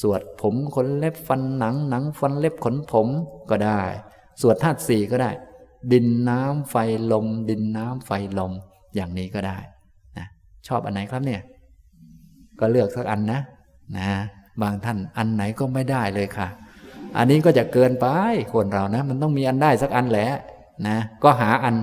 [0.00, 3.08] สวดผมขนเล็บฟันหนังหนังฟันเล็บขนผม
[3.50, 3.80] ก็ได้
[4.40, 5.30] สวดธาตุสี่ก็ได้
[5.92, 6.74] ดินน้ำไฟ
[7.12, 8.52] ลม ดินน้ำไฟลม
[8.94, 9.58] อย่างนี้ก็ได้
[10.18, 10.26] นะ
[10.66, 11.42] ชอบอันไหนครับเนี่ย
[12.60, 13.40] ก็เลือกสักอันนะ
[13.96, 14.08] นะ
[14.62, 16.48] บางท่านอันไหนก็ไม่ได้เลยค่ะ
[17.16, 18.06] อันนี้ก็จะเกินไป
[18.52, 20.28] คนเรานะ มันต้องมีอันได้สักอันแหละ
[20.88, 21.74] นะ ก็หาอัน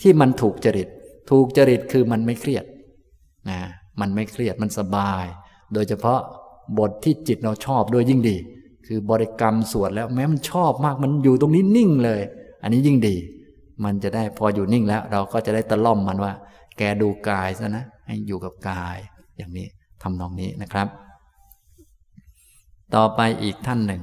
[0.00, 0.88] ที่มันถูกจริต
[1.30, 2.64] ถูกจริตคือมันไม่เครียด
[3.50, 3.60] นะ
[4.00, 5.24] มันไม่เครียดมันสบาย
[5.74, 6.20] โดยเฉพาะ
[6.78, 8.36] บทที่จิตเราชอบด้วยยิ่งดี
[8.86, 12.20] คือบริกรรมสวดแล้วแม้มันชอบมากมันอยู่ตรงนี้นิ่งเลย
[12.62, 13.16] อันนี้ยิ่งดี
[13.84, 16.32] มันจะได้พออยู่นิ่งแล้ว เราก็จะได้ตะล่อมมันว่า
[16.78, 18.96] แกดูกายซะนะให้อยู่กับกาย
[19.36, 19.66] อย่างนี้
[20.02, 20.88] ทำนองนี้นะครับ
[22.94, 24.02] ต่อไปอีกท่านหนึ่ง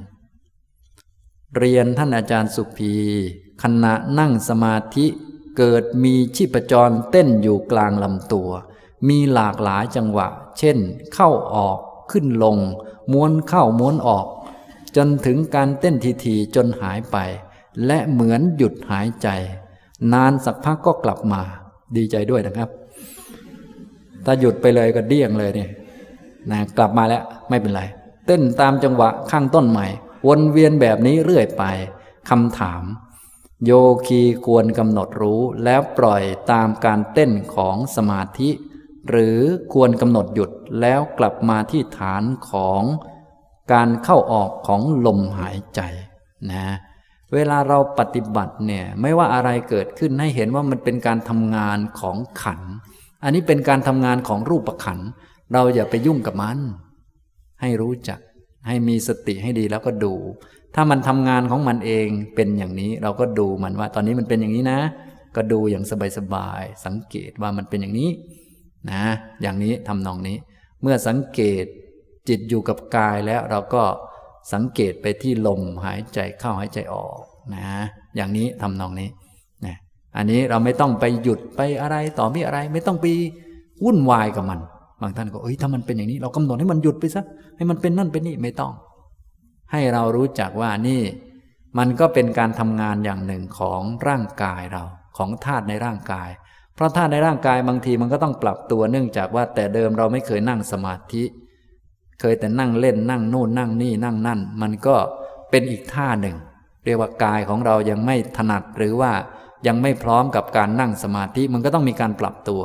[1.56, 2.94] เรียนท่านอาจารย์สุภี
[3.62, 5.06] ขณะนั่งสมาธิ
[5.58, 8.50] เกิดมีชีพจรเต้นอยู่กลางลำตัว
[9.08, 10.78] มีหลากหลายจังหวะ เช่น
[11.14, 11.78] เข้าออก
[12.10, 12.58] ขึ้นลง
[13.12, 14.26] ม้วนเข้าม้วนออก
[14.96, 17.16] จนถึงการเต้นทีๆจนหายไป
[17.86, 19.28] และเหมือนหยุดหายใจ
[20.12, 21.40] นานสักพักก็กลับมา
[21.96, 22.70] ดีใจด้วยนะครับ
[24.24, 25.70] ถ้าหยุดไปเลยก็เดี้ยงเลยเนี่ย
[26.50, 27.82] นะกลับมาแล้วไม่เป็นไร
[28.26, 29.86] เต้นตามจังหวะข้างต้นใหม่
[30.28, 31.64] วนเวียนแบบนี้เรื่อยไป
[32.30, 32.82] คำถาม
[33.64, 33.72] โย
[34.06, 38.50] คีควรกำหนดรู้แล้วปล่อยตามการเต้นของสมาธิ
[39.08, 39.38] หรือ
[39.72, 42.82] ควรกำหนดหยุดแล้วกลับมาที่ฐานของ
[43.72, 45.80] การเข้าออกของลมหายใจ
[46.52, 46.66] นะ
[47.32, 52.60] เวลาเราปฏิบัติเนี่ยไม่ว่าอะไรเกิดขึ้นให้เห็นว่ามันเป็นการทำงานของขัน
[53.22, 54.98] อันนี้เป็นการทำงานของรูปขัน
[55.52, 56.58] เราอย่าไปยุ่งกับมัน
[57.62, 58.18] ให้รู้จัก
[58.66, 60.14] ให้มีสติให้ดีแล้วก็ดู
[60.74, 64.80] ถ้ามันทำงานของมันเองเป็นอย่างนี้เราก็ดูมันว่า ตอนนี้มันเป็นอย่างนี้นะ
[65.36, 65.84] ก็ดูอย่าง
[66.18, 68.10] สบายๆสังเกตว่ามันเป็นอย่างนี้
[68.90, 69.02] นะ
[69.42, 70.36] อย่างนี้ทำนองนี้
[70.82, 71.64] เมื่อสังเกต
[72.28, 73.82] จิตอยู่กับกายแล้วเราก็
[74.52, 77.20] สังเกตไปที่ลมหายใจเข้าหายใจออก
[77.54, 77.66] นะ
[78.16, 79.08] อย่างนี้ทำนองนี้
[79.66, 79.76] นะ
[80.16, 83.06] อันนี้เราไม่ต้องไปหยุดไปอะไรต่อมีอะไร ไม่ต้องไป
[83.84, 84.60] วุ่นวายกับมัน
[85.02, 87.22] บางท่านก็เอ้ยถ้ามันเป็นอย่างนี้ เรากำหนดให้มันหยุดไปซะ
[87.56, 88.72] ให้มันเป็นนั่นเป็นนี่ไม่ต้อง
[89.72, 91.02] ให้เรารู้จักว่านี่
[91.78, 94.84] มันก็เป็นการทำงานอย่างหนึ่งของร่างกายเรา
[95.16, 96.30] ของธาตุในร่างกาย
[96.74, 101.24] เพราะธาตุในร่างกายบางทีมันก็ต้องปรับตัวเนื่องจากว่าแต่เดิมเราไม่เคยนั่งสมาธิ
[102.20, 104.96] เคยแต่นั่งเล่นนั่งโน่นนั่งนี่นั่งนั่น มันก็
[105.50, 106.36] เป็นอีกท่าหนึ่ง
[106.84, 109.12] เรียกว่ากายของเรายังไม่ถนัดหรือว่า
[109.66, 112.62] ยังไม่พร้อมกับการนั่งสมาธิมันก็ต้องมีการปรับตัว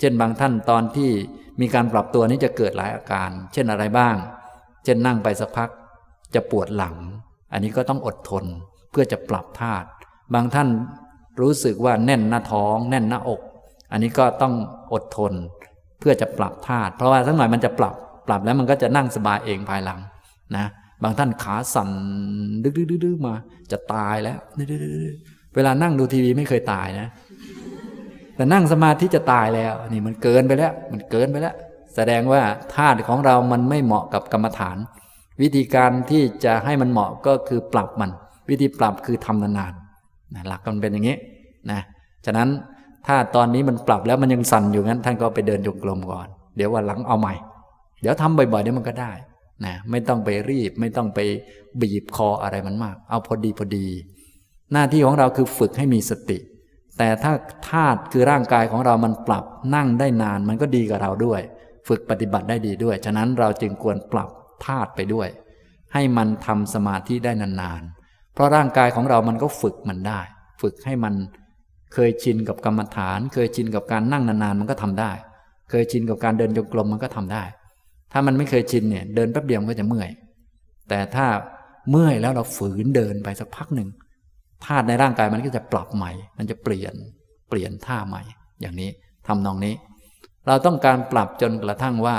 [0.00, 1.10] เช่นบางท่านตอนที่
[1.60, 4.16] มีการปรับตัวนี้จะเกิดหลายอาการ เช่นอะไรบ้าง
[4.84, 5.70] เช่นนั่งไปสักพัก
[6.34, 6.96] จะปวดหลัง
[7.52, 8.44] อันนี้ก็ต้องอดทน
[8.90, 9.86] เพื่อจะปรับธาตุ
[10.34, 10.68] บางท่าน
[11.40, 13.40] รู้สึกว่าแน่นหน้าท้อง แน่นหน้าอก
[13.92, 14.54] อันนี้ก็ต้อง
[14.92, 15.32] อดทน
[16.00, 17.94] เพื่อจะปรับธาตุเพราะว่าสักหน่อยมันจะปรับ
[18.28, 20.00] ปรับแล้วมันก็จะนั่งสบายเองภายหลัง
[20.56, 20.66] นะ
[21.02, 21.90] บางท่านขาสั่น
[22.62, 23.34] ดื้อๆมา
[23.72, 24.38] จะตายแล้ว
[25.54, 27.08] เวลานั่งดูทีวีไม่เคยตายนะ
[28.36, 31.54] แต่นั่งสมาธิจะตายแล้ว นี่มันเกินไปแล้ว มันเกินไปแล้ว
[31.94, 32.42] แสดงว่า
[32.74, 34.76] ธาตุของเรามันไม่เหมาะกับกรรมฐาน
[35.42, 38.10] วิธีการที่จะให้มันเหมาะก็คือปรับมัน
[38.50, 41.16] วิธีปรับคือทำนานๆนะหลักมันเป็นอย่างนี้
[41.70, 41.80] นะ
[42.26, 42.48] ฉะนั้น
[43.06, 47.34] ถ้าตอนนี้มันปรับแล้วมันยังสั่นอยู่งั้น ท่านก็ไปเดินจงกรมก่อน เดี๋ยววันหลังเอาใหม่
[48.00, 49.12] เดี๋ยวทำบ่อยๆเดี๋ยวมันก็ได้
[49.64, 51.20] นะไม่ต้องไปรีบ ไม่ต้องไป
[51.80, 53.86] บีบคออะไรมันมาก เอาพอดีพอดี
[54.72, 56.38] หน้าที่ของเราคือฝึกให้มีสติ
[56.98, 57.32] แต่ถ้า
[57.70, 61.40] ธาตุคือร่างกายของเรามันปรับนั่งได้นานมันก็ดีกับเราด้วย
[61.88, 64.28] ฝึกปฏิบัติได้ดีด้วย ฉะนั้นเราจึงควรปรับ
[64.66, 65.28] ธาตุไปด้วย
[65.92, 70.20] ให้มันทำสมาธิได้นานๆ เพราะร่างกายของเรามันก็ฝึกมันได้
[70.62, 71.14] ฝึกให้มัน
[71.94, 75.12] เคยชินกับกรรมฐาน เคยชินกับการนั่งนานๆมันก็ทำได้
[75.70, 77.44] เคยชินกับการเดินจงกรมมันก็ทำได้
[78.12, 80.10] ถ้ามันไม่เคยชินเนี่ยเดินแป๊บเดียวก็จะเมื่อย
[80.88, 81.26] แต่ถ้า
[81.90, 83.88] เมื่อยแล้วเราฝืนเดินไปสักพักหนึ่ง
[84.64, 86.94] ธาตุในร่างกายมันก็จะปรับใหม่ มันจะเปลี่ยน
[87.48, 88.22] เปลี่ยนท่าใหม่
[88.60, 88.90] อย่างนี้
[89.26, 89.74] ทำนองนี้
[90.46, 92.16] เราต้องการปรับจนกระทั่งว่า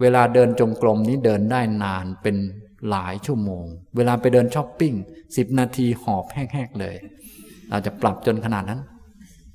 [0.00, 2.36] เวลาเดินจงกรมนี้เดินได้นานเป็น
[2.90, 3.64] หลายชั่วโมง
[3.96, 4.94] เวลาไปเดินช้อปปิ้ง
[5.36, 6.96] สิบนาทีหอบแห้งๆเลย
[7.70, 8.80] เราจะปรับจนขนาดนั้น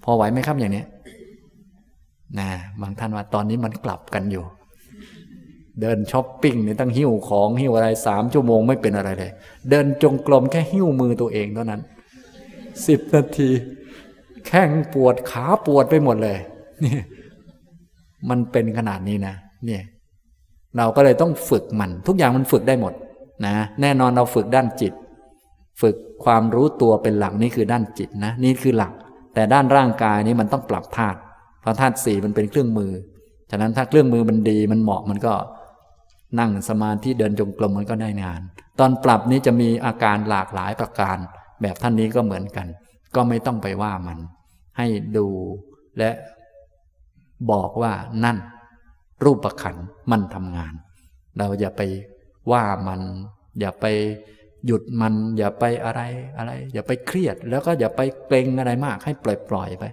[0.04, 0.84] พอไหวไหมครับอย่างนี้
[2.39, 2.49] นะ
[2.82, 4.45] บางท่านว่าตอนนี้มันกลับกันอยู่
[5.82, 9.32] เดินช้อปปิ้งนี่ตั้งหิ้วของหิ้วอะไรสามชั่วโมงไม่เป็นอะไรเลย
[9.69, 11.82] เดินจงกรมแค่หิ้วมือตัวเองเท่านั้น
[12.88, 13.49] สิบนาที
[14.47, 16.38] แข้งปวดขาปวดไปหมดเลย
[16.83, 16.97] นี่
[18.29, 19.83] มันเป็นขนาดนี้นะเนี่ย
[20.77, 22.93] เราก็เลยต้องฝึกมัน ทุกอย่างมันฝึกได้หมด
[23.45, 24.93] นะแน่นอนเราฝึกด้านจิต
[25.81, 28.91] ฝึกความรู้ตัวเป็นหลักนี่คือด้านจิตนะนี่คือหลัก
[29.33, 31.17] แต่ด้านร่างกายนี้มันต้องปรับธาตุ
[31.62, 32.91] เพราะธาตุสี่มันเป็นเครื่องมือ
[33.51, 35.33] ฉะนั้นถ้าเครื่องมือมันดีมันเหมาะมันก็
[36.39, 38.41] นั่งสมาธิเดินจงกรมมันก็ได้งาน
[38.79, 41.17] ตอนปรับนี้จะมีอาการหลากหลายประการ
[41.61, 42.67] แบบท่านนี้ก็เหมือนกัน
[43.15, 44.17] ก็ไม่ต้องไปว่ามัน
[44.77, 44.87] ให้
[45.17, 45.27] ดู
[45.97, 46.09] และ
[47.51, 48.37] บอกว่านั่น
[49.23, 49.75] รูปประขัน
[50.11, 50.73] มันทำงาน
[51.37, 51.81] เราอย่าไป
[52.51, 53.01] ว่ามัน
[53.59, 53.85] อย่าไป
[54.65, 56.01] หยุดมันอย่าไปอะไร
[56.37, 59.83] อะไร อย่าไปเครียด แล้วก็อย่าไปเกรงอะไรมาก ให้ปล่อยปล่อยไป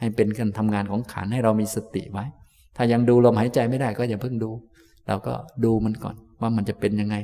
[0.00, 2.24] ให้เป็นการทำงานของขันให้เรามีสติไว้
[2.76, 4.50] ถ้ายังดูลมหายใจไม่ได้ก็อย่าเพิ่งดู
[5.08, 7.16] เราก็ดูมันก่อนว่ามันจะเป็นยังไง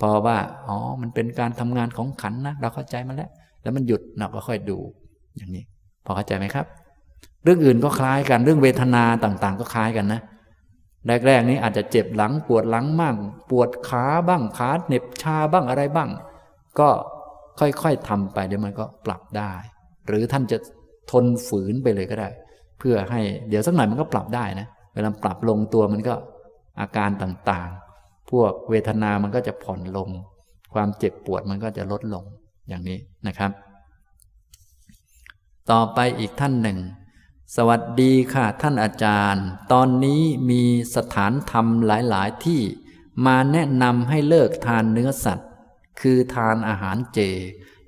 [0.00, 0.36] พอว่า
[0.68, 3.30] อ๋อมันเป็นการทำงานของขันนะเราเข้าใจมันแล้ว
[3.62, 4.78] แล้วมันหยุดเราก็ค่อยดู
[5.36, 5.64] อย่างนี้
[6.04, 6.66] พอเข้าใจไหมครับ
[7.44, 10.20] เรื่องอื่นก็คล้ายกันเรื่องเวทนาต่างๆ ก็คล้ายกันนะ
[11.26, 13.16] แรกๆนี้อาจจะเจ็บหลังปวดหลังมั่ง
[13.50, 16.10] ปวดขาบ้างขาเหน็บชาบ้างอะไรบ้าง
[16.78, 16.88] ก็
[17.60, 19.52] ค่อยๆทำไปเดี๋ยวมันก็ปรับได้
[20.06, 20.58] หรือท่านจะ
[21.10, 22.28] ทนฝืนไปเลยก็ได้
[22.78, 26.14] เพื่อให้เดี๋ยวสักหน่อยมันก็ปรับได้นะเวลาปรับลงตัวมันก็
[26.80, 27.87] อาการต่างๆ
[28.30, 30.08] พวกเวทนามันก็จะผ่อนลง
[30.72, 32.24] ความเจ็บปวดมันก็จะลดลง
[32.68, 33.50] อย่างนี้นะครับ
[35.70, 36.78] ต่อไปอีกท่านหนึ่ง
[37.56, 40.62] สวัสดีค่ะท่านอาจารย์ ตอนนี้มี
[40.96, 42.60] สถานธรรมหลาย ๆ ที่
[43.26, 45.48] มาแนะนำให้เลิกทานเนื้อสัตว์
[46.00, 47.18] คือทานอาหารเจ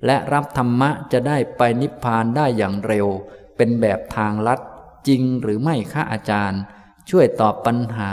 [0.05, 3.07] และรับธรรมะจะได้ไปนิพพานได้อย่างเร็ว
[3.57, 4.59] เป็นแบบทางลัด
[5.07, 6.61] จริงหรือไม่คะอาจารย์
[7.09, 8.11] ช่วยตอบปัญหา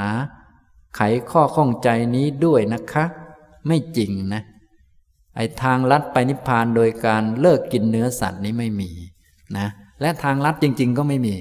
[0.96, 3.05] ไขข้อข้องใจนี้ด้วยนะคะ
[3.66, 4.42] ไม่จริงนะ
[5.37, 8.90] ไอ้ทางลัดไปนิพพานโดยการเลิกกินเนื้อสัตว์นี้ไม่มี
[9.59, 9.68] นะ
[10.01, 11.35] และทางลัดจริง ๆ ก็ไม่มี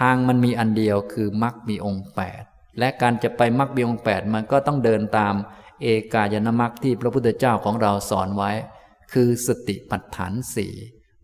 [0.00, 2.06] ทางมันมีอันเดียวคือมรรคมีองค์
[2.40, 5.34] 8และการจะไปมรรคมีองค์8มันก็ต้องเดินตาม
[5.82, 8.50] เอกายนมรรคที่พระพุทธเจ้าของเราสอนไว้
[9.12, 10.72] คือสติปัฏฐานสี่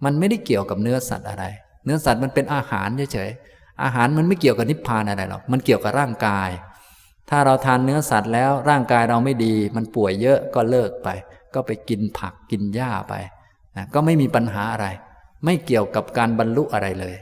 [0.04, 1.44] มันไม่ได้เกี่ยวกับเนื้อสัตว์อะไร
[1.84, 6.50] เนื้อสัตว์มันเป็นอาหารเฉยๆอาหารมันไม่เกี่ยวกับนิพพานอะไรหรอกมันเกี่ยวกับร่างกาย
[7.30, 11.08] ถ้าเราทานเนื้อสัตว์แล้วร่างกายเราไม่ดี มันป่วยเยอะก็เลิกไป
[11.54, 13.14] ก็ไปกินผักกินหญ้าไป
[13.76, 14.86] นะก็ไม่มีปัญหาอะไร
[15.44, 17.16] ไม่เกี่ยวกับการบรรลุอะไรเลย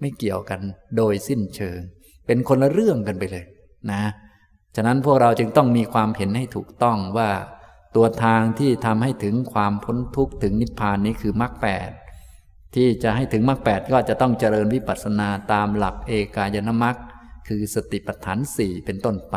[0.00, 0.60] ไม่เกี่ยวกัน
[0.96, 1.78] โดยสิ้นเชิง
[2.26, 3.44] เป็นคนละเรื่องกันไปเลย
[3.92, 4.02] นะ
[4.76, 7.30] ฉะนั้นพวกเราจึงต้องมีความเห็นให้ถูกต้องว่า
[7.96, 11.90] ตัวทางที่ทำให้ถึงความพ้นทุกข์ถึงนิพพานนี้คือมรรคแปด
[12.74, 16.96] ที่จะให้ถึงมรรคแปดก็จะต้องเจริญวิปัสสนาตามหลักเอกายนมรรค
[17.46, 19.36] คือสติปัฏฐานสี่เป็นต้นไป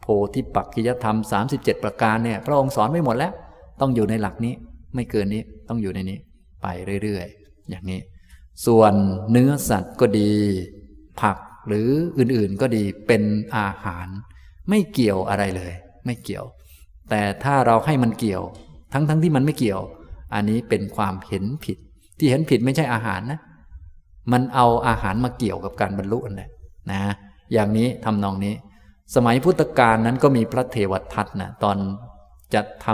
[0.00, 1.16] โพธิปักขิยธรรม
[1.50, 3.32] 37 ประการเนี่ยพระองค์สอนไม่หมดแล้ว
[3.80, 4.54] ต้องอยู่ในหลักนี้
[4.94, 6.18] ไม่เกินนี้ต้องอยู่ในนี้
[6.62, 6.66] ไป
[7.02, 8.00] เรื่อยๆ อย่างนี้
[8.66, 8.92] ส่วน
[9.30, 10.32] เนื้อสัตว์ก็ดี
[11.20, 11.36] ผัก
[11.68, 13.22] หรืออื่นๆก็ดีเป็น
[13.56, 14.08] อาหาร
[14.68, 15.72] ไม่เกี่ยวอะไรเลย
[16.06, 16.44] ไม่เกี่ยว
[17.10, 18.42] แต่ถ้าเราให้มันเกี่ยว
[18.92, 19.82] ทั้งๆทที่มันไม่เกี่ยว
[20.34, 21.78] อันนี้เป็นความเห็นผิด
[22.18, 23.40] ที่เห็นผิดไม่ใช่อาหารนะ
[24.32, 26.50] มันเอาอาหารมาเกี่ยวกับการบรรลุนั่นแหละ
[26.90, 27.00] นะ
[27.52, 28.54] อย่างนี้ทำนองนี้
[29.14, 31.76] สมัยพุทธกาลนั้นก็มีพระเทวทัตนะตอน
[32.54, 32.88] จะท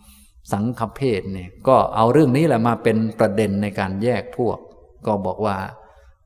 [0.00, 4.58] ำสังฆเพศเนี่ยก็เอาเรื่องนี้แหละมาเป็นประเด็นในการแยกพวก
[5.06, 5.56] ก็บอกว่า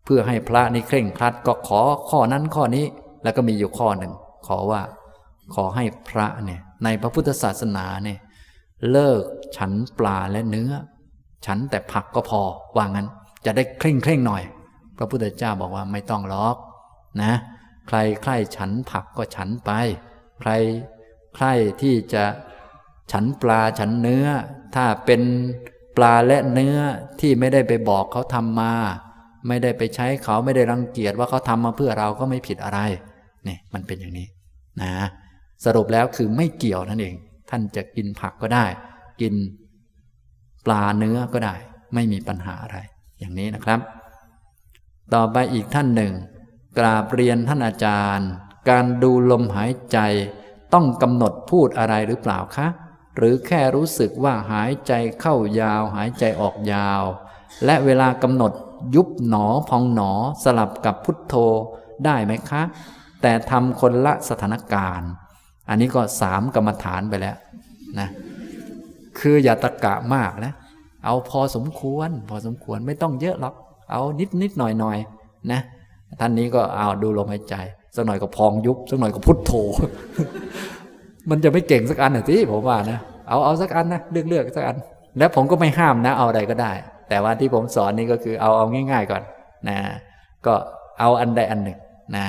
[0.04, 2.84] เพื่อให้พระนี่เคร่งครัดก็ขอข้อนั้นข้อนี้
[3.22, 4.12] แล้วก็มีอยู่ข้อหนึ่ง
[4.46, 4.82] ขอว่า
[5.54, 8.18] ขอให้พระเนี่ยในพระพุทธศาสนาเนี่ย
[8.90, 9.22] เลิก
[9.56, 10.70] ฉันปลาและเนื้อ
[11.46, 12.42] ฉันแต่ผักก็พอ
[12.76, 13.08] ว่างั้น
[13.44, 14.42] จะได้เคร่งเคร่งหน่อย
[14.98, 16.56] พระพุทธเจ้าบอกว่าไม่ต้องล็อก
[17.22, 17.32] นะ
[17.88, 19.70] ใครใครฉันผักก็ฉันไป
[20.40, 20.50] ใคร
[21.34, 21.46] ใคร
[21.80, 22.24] ที่จะ
[23.12, 24.26] ฉันปลาฉันเนื้อ
[24.74, 25.22] ถ้าเป็น
[25.96, 26.76] ปลาและเนื้อ
[27.20, 28.72] ที่ไม่ได้ไปบอกเขาทำมา
[29.48, 32.78] ไม่ได้ไปใช้เขาไม่ได้รังเกียจว่าเขาทำมาเพื่อเราก็ไม่ผิดอะไร
[33.48, 34.26] นี่มันเป็นอย่างนี้
[34.82, 34.92] นะ
[35.64, 37.14] สรุปแล้วคือไม่เกี่ยวนั่นเอง
[37.50, 38.66] ท่านจะกินผักก็ได้
[39.20, 39.34] กิน
[40.66, 41.54] ปลาเนื้อก็ได้
[41.94, 42.78] ไม่มีปัญหาอะไร
[43.18, 43.80] อย่างนี้นะครับ
[45.14, 46.12] ต่อไปอีกท่านหนึ่ง
[46.78, 48.28] กราบเรียนท่านอาจารย์
[48.70, 49.98] การดูลมหายใจ
[50.74, 52.66] ต้องกำหนดพูดอะไรหรือเปล่าคะ
[53.16, 57.02] หรือแค่รู้สึกว่าหายใจเข้ายาว หายใจออกยาว
[57.64, 58.52] และเวลากำหนด
[58.94, 60.12] ยุบหนอพองหนอ
[60.44, 61.34] สลับกับพุทโธ
[62.04, 62.62] ได้ไหมคะ
[63.22, 65.10] แต่ทำคนละสถานการณ์
[65.68, 67.36] อันนี้ก็สามกรรมฐานไปแล้ว
[67.98, 68.08] นะ
[69.18, 70.52] คืออย่าตะกะมากนะ
[71.04, 73.54] เอาพอสมควร พอสมควรไม่ต้องเยอะหรอก
[73.90, 74.98] เอานิดนิดหน่อยหน่อย
[75.52, 75.60] นะ
[76.20, 77.54] ท่านนี้ก็เอาดูลมหายใจ
[77.96, 79.52] สักหน่อยก็พองยุบสักหน่อยก็พุทโธ
[81.30, 82.98] มันจะไม่เก่งสักอันหรือที่ผมว่านะ
[83.28, 84.76] เอาเอาสักอันนะเลือกเลือกสักอัน
[85.18, 86.72] แล้วผมก็ไม่ห้ามนะ เอาอะไรก็ได้
[87.08, 89.22] แต่ว่าที่ผมสอนนี่ก็คือเอาเอาง่าย ๆก่อน
[89.68, 89.78] นะ
[90.46, 90.54] ก็
[91.00, 91.78] เอาอันใดอันหนึ่ง
[92.16, 92.26] นะ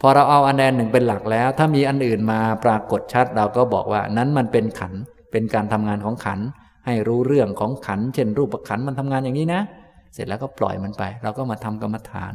[0.00, 4.92] พอเราเอาอันใดอันหนึ่งเป็นหลักแล้ว ถ้ามีอันอื่นมาปรากฏชัดเราก็บอกว่านั้นมันเป็นขัน
[5.32, 6.40] เป็นการทำงานของขัน
[6.86, 9.60] ให้รู้เรื่องของขัน เช่นรูปขันมันทำงานอย่างนี้นะ
[10.14, 12.34] เสร็จแล้วก็ปล่อยมันไป เราก็มาทำกรรมฐาน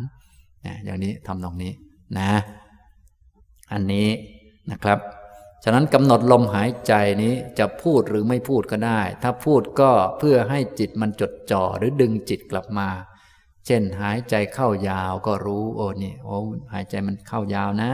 [0.65, 1.71] นะอย่างนี้ทำตรงนี้
[2.19, 2.31] นะ
[3.71, 4.09] อันนี้
[4.71, 4.99] นะครับ
[5.63, 12.87] ฉะนั้นกำหนดลมหายใจนี้จะพูดหรือไม่พูดก็ได้ ถ้าพูดก็เพื่อให้จิตมันจดจ่อหรือดึงจิตกลับมา
[13.65, 16.37] เช่นหายใจเข้ายาวก็รู้โอ้นี่โอ้
[16.73, 17.91] หายใจมันเข้ายาวนะ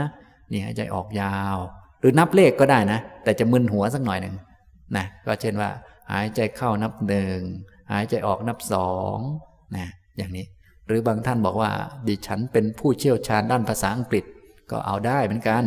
[0.52, 1.58] นี่หายใจออกยาว
[2.00, 4.36] หรือนับเลขก็ได้นะ แต่จะมึนหัวสักหน่อยหนึ่ง
[4.96, 5.70] นะก็เช่นว่า
[6.12, 7.38] หายใจเข้านับหนึ่ง
[7.92, 9.18] หายใจออกนับสอง
[9.78, 10.46] นะอย่างนี้
[10.90, 11.72] หรือบางท่านบอกว่า
[12.08, 14.24] ดิฉันเป็นผู้เชี่ยวชาญด้านภาษาอังกฤษ
[14.72, 15.64] ก็เอาได้เหมือนกัน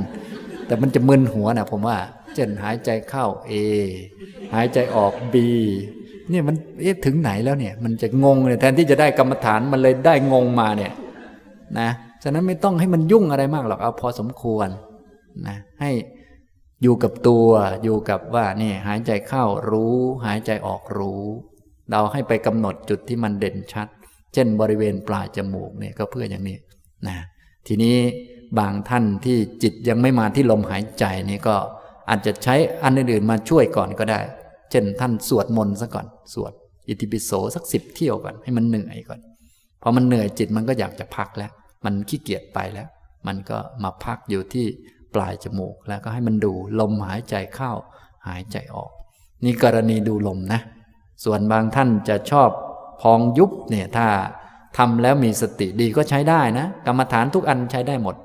[0.66, 1.98] แต่มันจะมึนหัวนะผมว่า
[2.34, 3.52] เช่นหายใจเข้า A
[4.54, 5.36] หายใจออก B
[6.30, 10.92] เนี่ยมันเอ๊ะถึงไหนแล้วเนี่ย มันจะงงเลยแทนที่จะได้กรรมฐานมันเลยได้งงมาเนี่ย
[11.80, 11.90] นะ
[12.22, 14.68] ฉะนั้นไม่ต้องให้มันยุ่งอะไรมากหรอกเอาพอสมควร
[15.48, 15.90] นะให้
[16.82, 17.46] อยู่กับตัว
[17.84, 21.22] อยู่กับว่านี่หายใจเข้ารู้ หายใจออกรู้
[21.90, 23.88] เราให้ไปกำหนดจุดที่มันเด่นชัด
[24.34, 26.56] เช่นบริเวณปลายจมูกเนี่ยก็เพื่ออย่างนี้
[27.08, 27.16] นะ
[27.66, 27.96] ทีนี้
[28.58, 31.56] บางท่านที่จิตยังไม่มาที่ลมหายใจนี่ก็
[32.08, 34.20] อาจจะใช้อันอื่นๆมาช่วยก่อนก็ได้
[34.70, 36.52] เช่นท่านสวดมนต์ซะก่อน สวด
[36.88, 39.20] อิติปิโสสักสิบเที่ยวก่อนให้มันเหนื่อยก่อน
[39.82, 41.52] พอมันเหนื่อยจิตมันก็อยากจะพักแล้ว
[41.84, 42.88] มันขี้เกียจไปแล้ว
[43.26, 44.66] มันก็มาพักอยู่ที่
[45.14, 47.72] ปลายจมูกแล้วก็ให้มันดูลมหายใจเข้า
[48.28, 48.90] หายใจออก
[49.44, 50.60] นี่กรณีดูลมนะ
[51.24, 52.50] ส่วนบางท่านจะชอบ
[53.02, 54.06] พองยุบเนี่ยถ้า
[54.78, 58.16] ทำแล้วมีสติดีก็ใช้ได้นะ กรรมฐานทุกอันใช้ได้หมด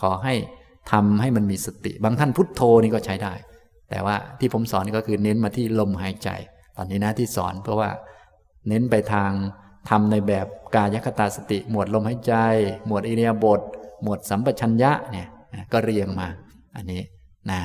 [0.00, 0.34] ขอให้
[0.92, 3.32] ทำให้มันมีสติ บางท่านพุทโธนี่ก็ใช้ได้
[3.90, 6.28] แต่ว่าที่ผมสอนก็คือเน้นมาที่ลมหายใจ
[6.76, 7.90] ตอนนี้นะที่สอนเพราะว่า
[8.68, 9.30] เน้นไปทาง
[9.90, 12.34] ทำในแบบกายคตาสติ หมวดลมหายใจ
[12.86, 13.60] หมวดอิริยาบถ
[14.02, 15.28] หมวดสัมปชัญญะเนี่ย
[15.72, 16.28] ก็เรียงมา
[16.76, 17.02] อันนี้
[17.50, 17.60] นะ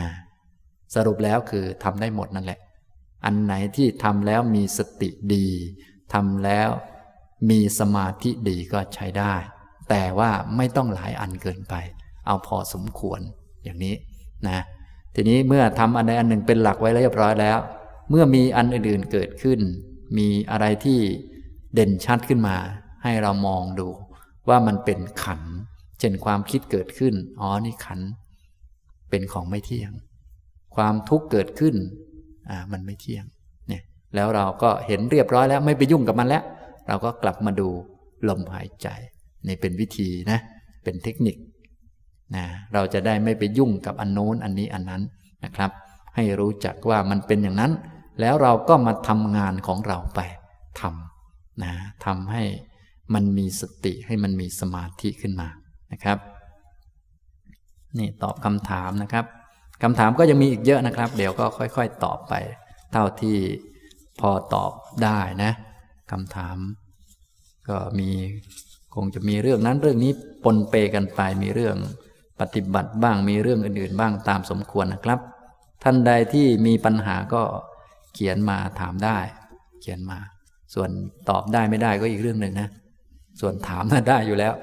[0.95, 2.59] สรุปแล้วคือทำได้หมดนั่นแหละ
[3.25, 5.47] อันไหนที่ทำแล้วมีสติดี
[6.14, 6.70] ทำแล้ว
[7.49, 9.34] มีสมาธิดีก็ใช้ได้
[9.89, 11.74] แต่ว่าไม่ต้องหลายอันเกินไป
[12.26, 13.20] เอาพอสมควร
[13.64, 13.95] อย่างนี้
[14.47, 14.60] นะ
[15.16, 17.58] ทีนี้เมื่อทำอันใดอันหนึ่งเป็นหลักไว้เรียบร้อยแล้ว
[18.10, 19.60] เมื่อมีอันอื่นๆเกิดขึ้น
[20.18, 20.99] มีอะไรที่
[21.74, 22.58] เด่นชัดขึ้นมา
[23.04, 23.88] ให้เรามองดู
[24.49, 25.41] ว่ามันเป็นขัน
[25.99, 27.99] เช่นความคิดเกิดขึ้น อ๋อนี่ขัน
[29.10, 29.91] เป็นของไม่เที่ยง
[30.76, 31.76] ความทุกข์เกิดขึ้น
[32.49, 33.26] อ่า มันไม่เที่ยง
[34.16, 36.43] แล้วเราก็เห็นเรียบร้อยแล้วไม่ไปยุ่งกับมันแล้ว
[36.88, 37.70] เราก็กลับมาดู
[38.30, 38.88] ลมหายใจ
[39.47, 40.39] นี่เป็นวิธีนะ
[40.84, 41.36] เป็นเทคนิค
[42.36, 45.01] นะเราจะได้ไม่ไปยุ่งกับอันโน้นอันนี้อันนั้น
[45.45, 45.72] นะครับ
[46.16, 47.72] ให้รู้จักว่ามันเป็นอย่างนั้น
[48.20, 50.20] แล้วเราก็มาทำงานของเราไป
[50.80, 51.74] ทำนะ
[52.05, 52.43] ทำให้
[53.14, 55.47] มันมีสติให้มันมีสมาธิขึ้นมา
[55.91, 56.18] นะครับ
[57.97, 59.26] นี่ตอบคำถามนะครับ
[59.84, 62.34] คำถามก็ยังมีอีกเยอะนะครับ เดี๋ยวก็ค่อย ๆ ตอบไป
[62.91, 63.38] เท่าที่
[64.20, 64.72] พอตอบ
[65.03, 65.51] ได้นะ
[66.11, 66.57] คำถาม
[67.70, 68.09] ก็มี
[68.95, 70.11] คงจะมีเรื่องนั้นเรื่องนี้
[70.43, 71.76] ปนเปกันไปมีเรื่อง
[72.39, 75.20] ปฏิบัติบ้างมีเรื่องอื่นๆ บ้างตามสมควรนะครับ
[75.84, 77.43] ท่านใดที่มีปัญหาก็
[78.14, 79.18] เขียนมาถามได้
[79.82, 80.20] เขียนมา
[80.74, 80.89] ส่วน
[81.30, 82.70] ตอบได้ไม่ได้ก็อีกเรื่องหนึ่งนะ
[83.41, 84.53] ส่วนถามน่าได้อยู่แล้ว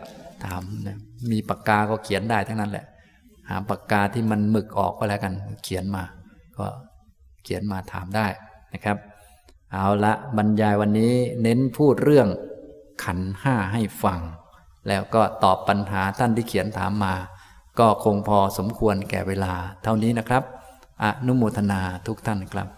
[0.45, 0.99] ถามนะ
[1.31, 2.85] มีปากกาก็เขียนได้ทั้งนั้นแหละ
[3.49, 5.33] หาปากกาที่มันหมึกออกก็แล้วกัน
[5.65, 6.05] เขียนมา
[6.59, 6.67] ก็
[7.45, 8.27] เขียนมาถามได้
[8.75, 8.97] นะครับ
[9.73, 12.29] เอาละบรรยายวันนี้เน้นพูดเรื่อง
[13.05, 14.21] ขันห้าให้ฟัง
[14.89, 17.15] แล้วก็ตอบปัญหาท่านที่เขียนถามมา
[17.79, 19.53] ก็คงพอสมควรแก่เวลา
[19.83, 20.43] เท่านี้นะครับ
[21.03, 22.69] อนุโมทนาทุกท่านครับ